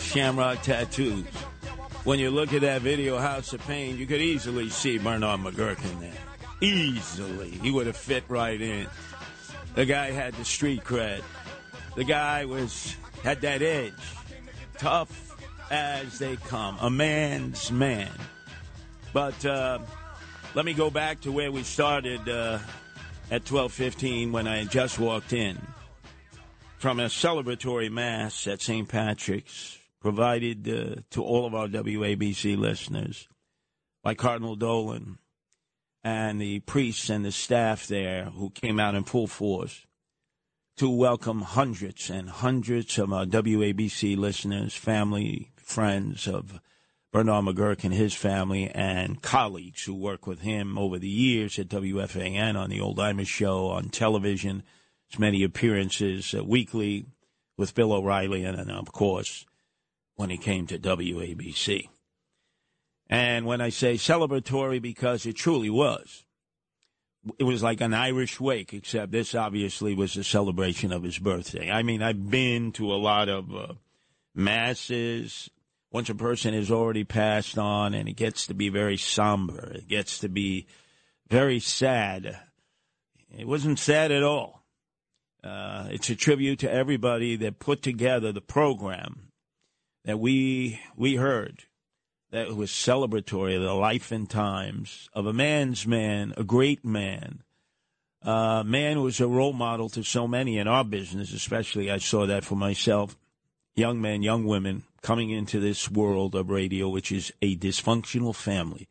Shamrock 0.01 0.63
tattoos. 0.63 1.27
When 2.05 2.19
you 2.19 2.31
look 2.31 2.53
at 2.53 2.61
that 2.61 2.83
video, 2.83 3.19
House 3.19 3.53
of 3.53 3.61
Pain, 3.67 3.99
you 3.99 4.07
could 4.07 4.21
easily 4.21 4.71
see 4.71 4.99
Bernard 4.99 5.41
McGuirk 5.41 5.85
in 5.91 6.01
there. 6.01 6.13
Easily. 6.61 7.51
He 7.51 7.71
would 7.71 7.87
have 7.87 7.97
fit 7.97 8.25
right 8.29 8.61
in. 8.61 8.87
The 9.75 9.85
guy 9.85 10.13
had 10.13 10.35
the 10.35 10.45
street 10.45 10.85
cred. 10.85 11.23
The 11.97 12.05
guy 12.05 12.45
was 12.45 12.97
had 13.23 13.41
that 13.41 13.61
edge. 13.61 13.93
Tough 14.79 15.37
as 15.71 16.19
they 16.19 16.37
come. 16.37 16.79
A 16.81 16.89
man's 16.89 17.73
man. 17.73 18.13
But 19.13 19.45
uh, 19.45 19.81
let 20.55 20.65
me 20.65 20.75
go 20.75 20.91
back 20.91 21.23
to 21.23 21.33
where 21.33 21.51
we 21.51 21.63
started 21.65 22.29
uh, 22.29 22.61
at 23.31 23.45
12:15 23.45 24.31
when 24.31 24.47
I 24.47 24.65
just 24.65 24.99
walked 24.99 25.33
in 25.33 25.59
from 26.79 27.01
a 27.01 27.07
celebratory 27.07 27.91
mass 27.91 28.47
at 28.47 28.61
St. 28.61 28.89
Patrick's 28.89 29.79
provided 30.01 30.69
uh, 30.69 31.01
to 31.11 31.23
all 31.23 31.47
of 31.47 31.55
our 31.55 31.69
WABC 31.69 32.57
listeners 32.57 33.29
by 34.03 34.15
Cardinal 34.15 34.57
Dolan 34.57 35.19
and 36.05 36.41
the 36.41 36.61
priests 36.61 37.09
and 37.09 37.25
the 37.25 37.33
staff 37.33 37.87
there 37.87 38.27
who 38.27 38.51
came 38.51 38.79
out 38.79 38.95
in 38.95 39.05
full 39.05 39.27
force 39.27 39.87
to 40.77 40.91
welcome 40.91 41.41
hundreds 41.41 42.11
and 42.11 42.29
hundreds 42.29 42.99
of 42.99 43.11
our 43.11 43.25
WABC 43.25 44.17
listeners, 44.17 44.75
family, 44.75 45.51
friends 45.57 46.29
of 46.29 46.61
Bernard 47.11 47.47
McGuirk 47.47 47.85
and 47.85 47.95
his 47.95 48.13
family, 48.13 48.69
and 48.69 49.23
colleagues 49.23 49.85
who 49.85 49.95
work 49.95 50.27
with 50.27 50.41
him 50.43 50.77
over 50.77 50.99
the 50.99 51.09
years 51.09 51.59
at 51.59 51.69
WFAN 51.69 52.55
on 52.55 52.69
the 52.69 52.81
Old 52.81 52.99
Imus 52.99 53.27
Show, 53.27 53.69
on 53.69 53.89
television, 53.89 54.63
his 55.09 55.19
many 55.19 55.43
appearances 55.43 56.35
uh, 56.35 56.45
weekly 56.45 57.07
with 57.57 57.75
Bill 57.75 57.93
O'Reilly, 57.93 58.45
and, 58.45 58.59
and 58.59 58.71
of 58.71 58.93
course, 58.93 59.47
when 60.17 60.31
he 60.31 60.39
came 60.39 60.67
to 60.67 60.79
WABC. 60.79 61.89
And 63.09 63.47
when 63.47 63.61
I 63.61 63.69
say 63.69 63.95
celebratory, 63.95 64.83
because 64.83 65.27
it 65.27 65.35
truly 65.35 65.71
was, 65.71 66.25
it 67.39 67.45
was 67.45 67.63
like 67.63 67.81
an 67.81 67.95
Irish 67.95 68.41
wake, 68.41 68.73
except 68.73 69.13
this 69.13 69.35
obviously 69.35 69.95
was 69.95 70.17
a 70.17 70.25
celebration 70.25 70.93
of 70.93 71.03
his 71.03 71.19
birthday. 71.19 71.71
I 71.71 71.83
mean, 71.83 72.03
I've 72.03 72.31
been 72.31 72.73
to 72.73 72.93
a 72.93 72.97
lot 72.97 73.29
of 73.29 73.55
uh, 73.55 73.75
masses. 74.35 75.51
Once 75.91 76.11
a 76.11 76.15
person 76.15 76.53
has 76.53 76.71
already 76.71 77.05
passed 77.05 77.59
on, 77.59 77.95
and 77.95 78.09
it 78.09 78.15
gets 78.17 78.47
to 78.49 78.55
be 78.55 78.69
very 78.69 78.97
somber, 78.97 79.73
it 79.75 79.89
gets 79.89 80.19
to 80.21 80.29
be 80.29 80.67
very 81.29 81.61
sad. 81.61 82.39
It 83.37 83.47
wasn't 83.47 83.79
sad 83.79 84.13
at 84.13 84.23
all. 84.23 84.66
Uh, 85.47 85.87
it's 85.91 86.11
a 86.11 86.17
tribute 86.17 86.59
to 86.59 86.73
everybody 86.73 87.37
that 87.37 87.61
put 87.61 87.81
together 87.81 88.33
the 88.33 88.41
program 88.41 89.29
that 90.05 90.19
we 90.19 90.81
we 90.97 91.15
heard 91.17 91.65
that 92.33 92.57
was 92.57 92.71
celebratory 92.71 93.57
of 93.57 93.63
the 93.63 93.73
life 93.73 94.11
and 94.11 94.29
times 94.29 95.09
of 95.13 95.27
a 95.27 95.33
man's 95.33 95.87
man, 95.87 96.35
a 96.37 96.43
great 96.43 96.85
man, 96.85 97.43
a 98.23 98.65
man 98.67 99.03
was 99.03 99.21
a 99.21 99.29
role 99.29 99.53
model 99.53 99.89
to 99.89 100.03
so 100.03 100.27
many 100.27 100.59
in 100.59 100.67
our 100.67 100.83
business, 100.83 101.33
especially. 101.33 101.93
I 101.93 101.99
saw 101.99 102.27
that 102.27 102.45
for 102.45 102.57
myself. 102.57 103.17
Young 103.77 104.01
men, 104.01 104.23
young 104.23 104.47
women 104.47 104.83
coming 105.01 105.31
into 105.31 105.61
this 105.61 105.89
world 105.89 106.35
of 106.35 106.51
radio, 106.51 106.89
which 106.89 107.13
is 107.13 107.33
a 107.41 107.57
dysfunctional 107.57 108.35
family. 108.35 108.89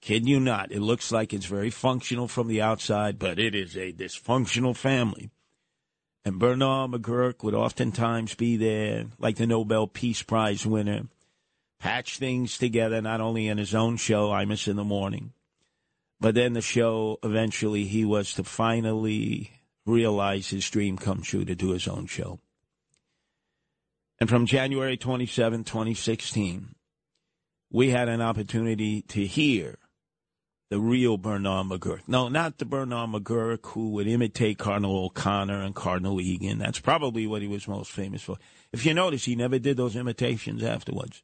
Kid 0.00 0.26
you 0.26 0.40
not, 0.40 0.72
it 0.72 0.80
looks 0.80 1.12
like 1.12 1.34
it's 1.34 1.46
very 1.46 1.70
functional 1.70 2.28
from 2.28 2.48
the 2.48 2.62
outside, 2.62 3.18
but 3.18 3.38
it 3.38 3.54
is 3.54 3.76
a 3.76 3.92
dysfunctional 3.92 4.74
family. 4.74 5.30
And 6.24 6.38
Bernard 6.38 6.92
McGuirk 6.92 7.42
would 7.42 7.54
oftentimes 7.54 8.34
be 8.34 8.56
there, 8.56 9.06
like 9.18 9.36
the 9.36 9.46
Nobel 9.46 9.86
Peace 9.86 10.22
Prize 10.22 10.64
winner 10.64 11.08
patch 11.80 12.18
things 12.18 12.58
together, 12.58 13.02
not 13.02 13.20
only 13.20 13.48
in 13.48 13.58
his 13.58 13.74
own 13.74 13.96
show, 13.96 14.30
Imus 14.30 14.68
in 14.68 14.76
the 14.76 14.84
Morning, 14.84 15.32
but 16.20 16.36
then 16.36 16.52
the 16.52 16.60
show 16.60 17.18
eventually 17.24 17.84
he 17.84 18.04
was 18.04 18.32
to 18.34 18.44
finally 18.44 19.50
realize 19.84 20.48
his 20.48 20.70
dream 20.70 20.96
come 20.96 21.22
true 21.22 21.44
to 21.44 21.56
do 21.56 21.70
his 21.70 21.88
own 21.88 22.06
show. 22.06 22.38
And 24.20 24.28
from 24.28 24.46
January 24.46 24.96
27, 24.96 25.64
2016, 25.64 26.76
we 27.72 27.90
had 27.90 28.08
an 28.08 28.20
opportunity 28.20 29.02
to 29.02 29.26
hear 29.26 29.78
the 30.72 30.80
real 30.80 31.18
Bernard 31.18 31.66
McGuirk. 31.66 32.00
No, 32.06 32.30
not 32.30 32.56
the 32.56 32.64
Bernard 32.64 33.10
McGuirk 33.10 33.66
who 33.72 33.90
would 33.90 34.06
imitate 34.06 34.56
Cardinal 34.56 35.04
O'Connor 35.04 35.60
and 35.60 35.74
Cardinal 35.74 36.18
Egan. 36.18 36.56
That's 36.56 36.80
probably 36.80 37.26
what 37.26 37.42
he 37.42 37.46
was 37.46 37.68
most 37.68 37.90
famous 37.90 38.22
for. 38.22 38.38
If 38.72 38.86
you 38.86 38.94
notice, 38.94 39.26
he 39.26 39.36
never 39.36 39.58
did 39.58 39.76
those 39.76 39.96
imitations 39.96 40.62
afterwards 40.62 41.22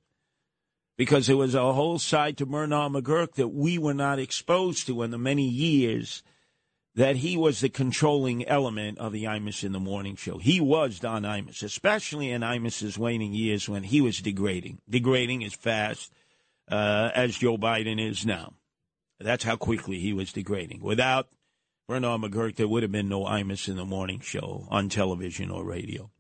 because 0.99 1.29
there 1.29 1.39
was 1.39 1.55
a 1.55 1.73
whole 1.73 1.99
side 1.99 2.37
to 2.37 2.45
Bernard 2.45 2.93
McGuirk 2.93 3.37
that 3.37 3.49
we 3.49 3.79
were 3.79 3.95
not 3.95 4.19
exposed 4.19 4.87
to 4.87 5.03
in 5.03 5.13
the 5.13 5.17
many 5.17 5.49
years 5.49 6.23
that 6.95 7.17
he 7.17 7.35
was 7.35 7.61
the 7.61 7.71
controlling 7.71 8.47
element 8.47 8.99
of 8.99 9.13
the 9.13 9.25
Imus 9.25 9.65
in 9.65 9.73
the 9.73 9.81
Morning 9.81 10.17
show. 10.17 10.37
He 10.37 10.61
was 10.61 10.99
Don 10.99 11.23
Imus, 11.23 11.63
especially 11.63 12.31
in 12.31 12.43
Imus's 12.43 12.99
waning 12.99 13.33
years 13.33 13.67
when 13.67 13.85
he 13.85 14.03
was 14.03 14.21
degrading, 14.21 14.83
degrading 14.91 15.43
as 15.43 15.55
fast 15.55 16.13
uh, 16.71 17.11
as 17.15 17.39
Joe 17.39 17.57
Biden 17.57 17.99
is 17.99 18.27
now. 18.27 18.53
That's 19.21 19.45
how 19.45 19.57
quickly 19.57 19.99
he 19.99 20.13
was 20.13 20.33
degrading. 20.33 20.81
Without 20.81 21.29
Bernard 21.89 22.21
McGuirk, 22.21 22.57
there 22.57 22.69
would 22.69 22.83
have 22.83 22.93
been 22.93 23.09
no 23.09 23.25
Imus 23.25 23.69
in 23.69 23.77
the 23.77 23.85
Morning 23.85 24.21
show 24.21 24.67
on 24.71 24.89
television 24.89 25.51
or 25.51 25.65
radio. 25.65 26.11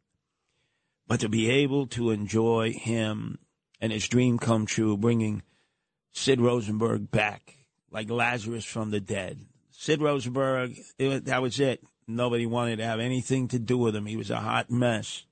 But 1.06 1.20
to 1.20 1.28
be 1.28 1.48
able 1.50 1.86
to 1.88 2.10
enjoy 2.10 2.72
him 2.72 3.38
and 3.80 3.92
his 3.92 4.08
dream 4.08 4.38
come 4.38 4.66
true, 4.66 4.96
bringing 4.96 5.42
Sid 6.12 6.40
Rosenberg 6.40 7.10
back 7.10 7.54
like 7.90 8.10
Lazarus 8.10 8.64
from 8.64 8.90
the 8.90 9.00
dead. 9.00 9.40
Sid 9.70 10.02
Rosenberg, 10.02 10.76
it, 10.98 11.26
that 11.26 11.40
was 11.40 11.60
it. 11.60 11.82
Nobody 12.06 12.46
wanted 12.46 12.76
to 12.76 12.84
have 12.84 13.00
anything 13.00 13.48
to 13.48 13.58
do 13.58 13.78
with 13.78 13.94
him. 13.94 14.06
He 14.06 14.16
was 14.16 14.30
a 14.30 14.36
hot 14.36 14.70
mess. 14.70 15.24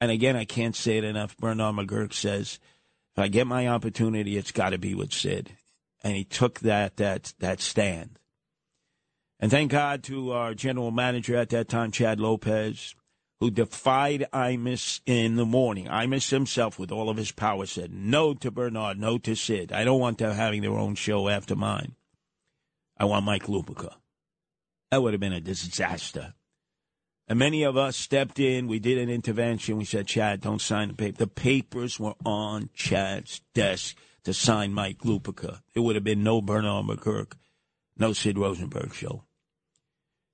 And 0.00 0.10
again, 0.10 0.36
I 0.36 0.44
can't 0.44 0.76
say 0.76 0.98
it 0.98 1.04
enough. 1.04 1.36
Bernard 1.36 1.76
McGuirk 1.76 2.12
says, 2.12 2.58
if 3.14 3.18
I 3.18 3.28
get 3.28 3.46
my 3.46 3.68
opportunity, 3.68 4.36
it's 4.36 4.52
got 4.52 4.70
to 4.70 4.78
be 4.78 4.94
with 4.94 5.12
Sid. 5.12 5.56
And 6.02 6.16
he 6.16 6.24
took 6.24 6.60
that, 6.60 6.96
that, 6.96 7.32
that 7.38 7.60
stand. 7.60 8.18
And 9.38 9.50
thank 9.50 9.72
God 9.72 10.02
to 10.04 10.32
our 10.32 10.54
general 10.54 10.90
manager 10.90 11.36
at 11.36 11.50
that 11.50 11.68
time, 11.68 11.90
Chad 11.90 12.20
Lopez, 12.20 12.94
who 13.40 13.50
defied 13.50 14.24
Imus 14.32 15.00
in 15.04 15.34
the 15.34 15.44
morning. 15.44 15.86
Imus 15.86 16.30
himself, 16.30 16.78
with 16.78 16.92
all 16.92 17.10
of 17.10 17.16
his 17.16 17.32
power, 17.32 17.66
said 17.66 17.92
no 17.92 18.34
to 18.34 18.52
Bernard, 18.52 19.00
no 19.00 19.18
to 19.18 19.34
Sid. 19.34 19.72
I 19.72 19.82
don't 19.82 19.98
want 19.98 20.18
them 20.18 20.32
having 20.32 20.62
their 20.62 20.78
own 20.78 20.94
show 20.94 21.28
after 21.28 21.56
mine. 21.56 21.96
I 22.96 23.04
want 23.04 23.24
Mike 23.24 23.46
Lupica. 23.46 23.94
That 24.92 25.02
would 25.02 25.12
have 25.12 25.20
been 25.20 25.32
a 25.32 25.40
disaster. 25.40 26.34
And 27.26 27.38
many 27.38 27.64
of 27.64 27.76
us 27.76 27.96
stepped 27.96 28.38
in. 28.38 28.68
We 28.68 28.78
did 28.78 28.98
an 28.98 29.08
intervention. 29.08 29.76
We 29.76 29.86
said, 29.86 30.06
Chad, 30.06 30.40
don't 30.40 30.60
sign 30.60 30.88
the 30.88 30.94
paper. 30.94 31.18
The 31.18 31.26
papers 31.26 31.98
were 31.98 32.14
on 32.24 32.70
Chad's 32.74 33.40
desk 33.54 33.96
to 34.24 34.32
sign 34.32 34.72
Mike 34.72 34.98
Lupica. 34.98 35.60
It 35.74 35.80
would 35.80 35.96
have 35.96 36.04
been 36.04 36.22
no 36.22 36.40
Bernard 36.40 36.86
McGuirk, 36.86 37.32
no 37.96 38.12
Sid 38.12 38.38
Rosenberg 38.38 38.94
show. 38.94 39.24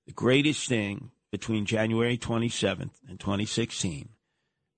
The 0.05 0.13
greatest 0.13 0.67
thing 0.67 1.11
between 1.31 1.65
January 1.65 2.17
27th 2.17 2.91
and 3.07 3.19
2016 3.19 4.09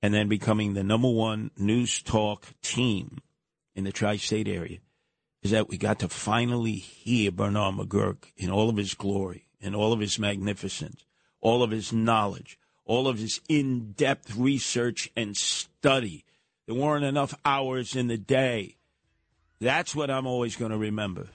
and 0.02 0.14
then 0.14 0.28
becoming 0.28 0.74
the 0.74 0.84
number 0.84 1.10
one 1.10 1.52
news 1.58 2.02
talk 2.02 2.48
team 2.62 3.20
in 3.76 3.84
the 3.84 3.92
tri 3.92 4.18
state 4.18 4.48
area 4.48 4.80
is 5.42 5.52
that 5.52 5.70
we 5.70 5.78
got 5.78 6.00
to 6.00 6.10
finally 6.10 6.74
hear 6.74 7.32
Bernard 7.32 7.76
McGuirk 7.76 8.26
in 8.38 8.52
all 8.52 8.70
of 8.70 8.78
his 8.78 8.94
glory, 8.94 9.48
in 9.60 9.74
all 9.74 9.94
of 9.94 10.00
his 10.00 10.20
magnificence, 10.20 11.06
all 11.40 11.64
of 11.64 11.72
his 11.72 11.92
knowledge, 11.92 12.60
all 12.86 13.08
of 13.08 13.18
his 13.18 13.42
in 13.48 13.94
depth 13.94 14.36
research 14.36 15.10
and 15.16 15.36
study. 15.36 16.26
There 16.68 16.76
weren't 16.76 17.06
enough 17.06 17.34
hours 17.44 17.96
in 17.96 18.08
the 18.08 18.18
day. 18.18 18.78
That's 19.62 19.96
what 19.96 20.10
I'm 20.10 20.26
always 20.26 20.56
going 20.56 20.72
to 20.72 20.78
remember. 20.78 21.28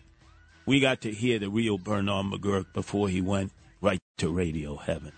We 0.66 0.80
got 0.80 1.02
to 1.02 1.12
hear 1.12 1.38
the 1.38 1.48
real 1.48 1.78
Bernard 1.78 2.26
McGuirk 2.26 2.72
before 2.72 3.08
he 3.08 3.20
went 3.20 3.52
right 3.80 4.00
to 4.18 4.30
radio 4.30 4.74
heaven. 4.74 5.12